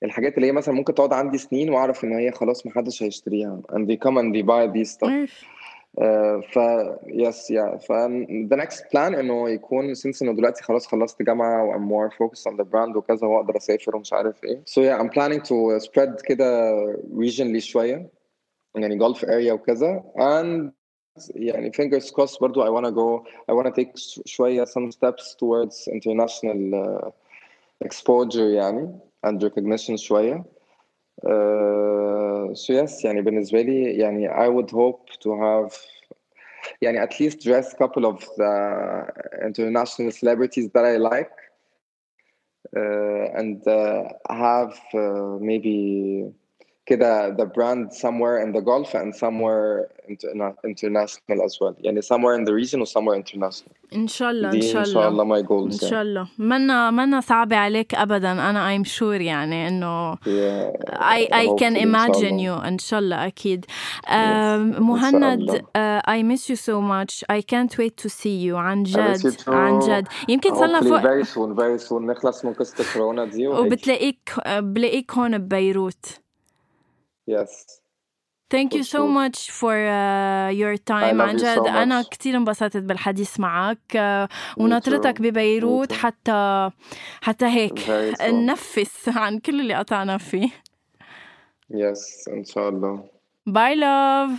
الحاجات 0.04 0.36
اللي 0.36 0.48
هي 0.48 0.52
مثلا 0.52 0.76
ممكن 0.76 0.94
تقعد 0.94 1.14
عندي 1.14 1.38
سنين 1.38 1.70
وأعرف 1.70 2.04
إن 2.04 2.14
هي 2.14 2.32
خلاص 2.32 2.66
محدش 2.66 3.04
هيشتريها. 3.04 3.62
And 3.72 3.88
they 3.88 3.98
come 3.98 4.18
and 4.18 4.36
they 4.36 4.42
buy 4.42 4.68
these 4.68 4.92
stuff. 4.92 5.46
ف 6.54 6.60
yes 7.08 7.52
yeah 7.52 7.78
ف 7.78 7.92
the 8.50 8.58
next 8.58 8.78
plan 8.78 8.96
إنه 8.96 9.50
يكون 9.50 9.96
since 9.96 10.22
إنه 10.22 10.34
دلوقتي 10.34 10.64
خلاص 10.64 10.88
خلصت 10.88 11.22
جامعة 11.22 11.64
و 11.64 11.74
I'm 11.74 11.90
more 11.90 12.14
focused 12.16 12.52
on 12.52 12.58
the 12.58 12.64
brand 12.64 12.96
وكذا 12.96 13.28
وأقدر 13.28 13.58
أسافر 13.58 13.96
ومش 13.96 14.14
عارف 14.14 14.44
إيه. 14.44 14.64
So 14.66 14.82
yeah 14.82 15.02
I'm 15.02 15.10
planning 15.10 15.42
to 15.42 15.80
spread 15.88 16.22
كده 16.26 16.76
regionally 17.16 17.58
شوية. 17.58 18.10
يعني 18.76 19.00
Gulf 19.00 19.18
area 19.18 19.52
وكذا. 19.52 20.04
And 20.18 20.72
يعني 21.35 21.73
fingers 21.73 22.11
crossed 22.11 22.41
برضو 22.41 22.65
I 22.65 22.69
wanna 22.69 22.93
go 22.93 23.25
I 23.51 23.55
wanna 23.55 23.73
take 23.73 23.93
شوية 24.27 24.65
some 24.65 24.91
steps 24.93 25.35
towards 25.35 25.89
international 25.89 26.75
uh, 26.75 27.11
exposure 27.85 28.51
يعني 28.55 28.99
and 29.27 29.43
recognition 29.43 29.95
شوية 29.95 30.45
uh, 31.27 32.55
so 32.55 32.73
yes 32.73 33.05
يعني 33.05 33.23
بالنسبة 33.23 33.61
لي 33.61 33.99
يعني 33.99 34.29
I 34.29 34.49
would 34.49 34.71
hope 34.71 35.11
to 35.21 35.31
have 35.31 35.75
يعني 36.83 37.07
at 37.07 37.21
least 37.21 37.41
dress 37.41 37.75
couple 37.75 38.05
of 38.07 38.25
the 38.37 39.07
international 39.47 40.11
celebrities 40.13 40.71
that 40.75 40.85
I 40.85 40.97
like 40.97 41.37
uh, 42.77 43.41
and 43.41 43.67
uh, 43.67 44.05
have 44.29 44.79
uh, 44.95 45.39
maybe 45.41 46.33
كده 46.89 47.37
the 47.37 47.47
brand 47.47 47.93
somewhere 47.93 48.39
in 48.45 48.53
the 48.53 48.63
Gulf 48.71 48.95
and 48.95 49.15
somewhere 49.15 49.89
interna 50.09 50.55
international 50.65 51.39
as 51.47 51.55
well 51.61 51.75
يعني 51.81 52.03
somewhere 52.03 52.35
in 52.39 52.45
the 52.45 52.55
region 52.55 52.81
و 52.81 52.85
somewhere 52.85 53.17
international 53.17 53.73
ان 53.95 54.07
شاء 54.09 54.31
الله 54.31 54.51
ان 54.53 54.61
شاء 54.61 54.83
الله 54.83 54.89
ان 54.89 54.95
شاء 54.95 55.09
الله 55.09 55.25
my 55.25 55.43
goals 55.43 55.83
ان 55.83 55.89
شاء 55.91 56.03
الله 56.03 56.29
منا 56.39 56.91
منا 56.91 57.21
صعبة 57.21 57.57
عليك 57.57 57.95
ابدا 57.95 58.33
انا 58.33 58.79
I'm 58.79 58.87
sure 58.87 59.03
يعني 59.03 59.69
انه 59.69 60.15
yeah, 60.15 60.19
I 60.93 61.29
I 61.33 61.47
can 61.61 61.77
imagine 61.77 62.39
you 62.39 62.65
ان 62.67 62.79
شاء 62.79 63.01
الله 63.01 63.27
اكيد 63.27 63.65
yes, 63.65 64.11
مهند 64.81 65.51
uh, 65.51 66.11
I 66.11 66.23
miss 66.23 66.49
you 66.49 66.57
so 66.57 66.81
much 66.81 67.25
I 67.33 67.41
can't 67.53 67.79
wait 67.79 67.97
to 68.05 68.09
see 68.09 68.37
you 68.47 68.55
عن 68.55 68.83
جد 68.83 69.37
عن 69.49 69.79
جد 69.79 70.09
يمكن 70.29 70.55
صرنا 70.55 70.81
فوق 70.81 71.01
very 71.01 71.25
soon 71.27 71.57
very 71.57 71.89
soon 71.89 72.03
نخلص 72.03 72.45
من 72.45 72.53
قصة 72.53 72.85
كورونا 72.95 73.25
دي 73.25 73.49
وبتلاقيك 73.49 74.33
بلاقيك 74.49 75.13
هون 75.13 75.39
ببيروت 75.39 76.22
Yes. 77.28 77.80
Thank 78.54 78.76
you 78.76 78.84
so 78.84 79.08
much 79.08 79.50
for 79.60 79.74
uh, 79.74 80.50
your 80.62 80.78
time 80.78 81.22
عن 81.22 81.36
جد 81.36 81.56
so 81.60 81.68
أنا 81.68 82.02
كتير 82.02 82.36
انبسطت 82.38 82.78
بالحديث 82.78 83.40
معك. 83.40 83.80
Uh, 83.94 84.32
وناطرتك 84.58 85.22
ببيروت 85.22 85.94
حتى 85.94 86.70
حتى 87.22 87.46
هيك. 87.46 87.90
ننفس 88.22 89.10
عن 89.18 89.40
كل 89.40 89.60
اللي 89.60 89.74
قطعنا 89.74 90.18
فيه. 90.18 90.50
yes 91.70 92.28
إن 92.28 92.44
شاء 92.46 92.70
الله. 92.70 93.04
bye 93.46 93.76
love 93.76 94.30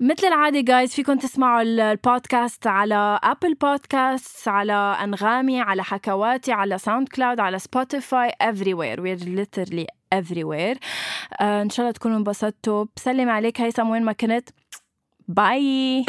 مثل 0.00 0.26
العادة 0.26 0.60
guys 0.60 0.94
فيكم 0.94 1.18
تسمعوا 1.18 1.62
البودكاست 1.62 2.66
على 2.66 3.18
Apple 3.22 3.54
Podcasts 3.54 4.48
على 4.48 4.72
أنغامي 4.72 5.60
على 5.60 5.84
حكواتي 5.84 6.52
على 6.52 6.78
SoundCloud 6.78 7.40
على 7.40 7.58
Spotify 7.58 8.30
everywhere. 8.30 8.96
We're 9.00 9.24
literally 9.24 9.86
everywhere. 10.14 10.78
آه 11.40 11.62
إن 11.62 11.70
شاء 11.70 11.86
الله 11.86 11.92
تكونوا 11.92 12.16
انبسطتوا. 12.16 12.84
بسلم 12.96 13.28
عليك 13.28 13.60
هيثم 13.60 13.90
وين 13.90 14.04
ما 14.04 14.12
كنت. 14.12 14.48
باي 15.28 16.04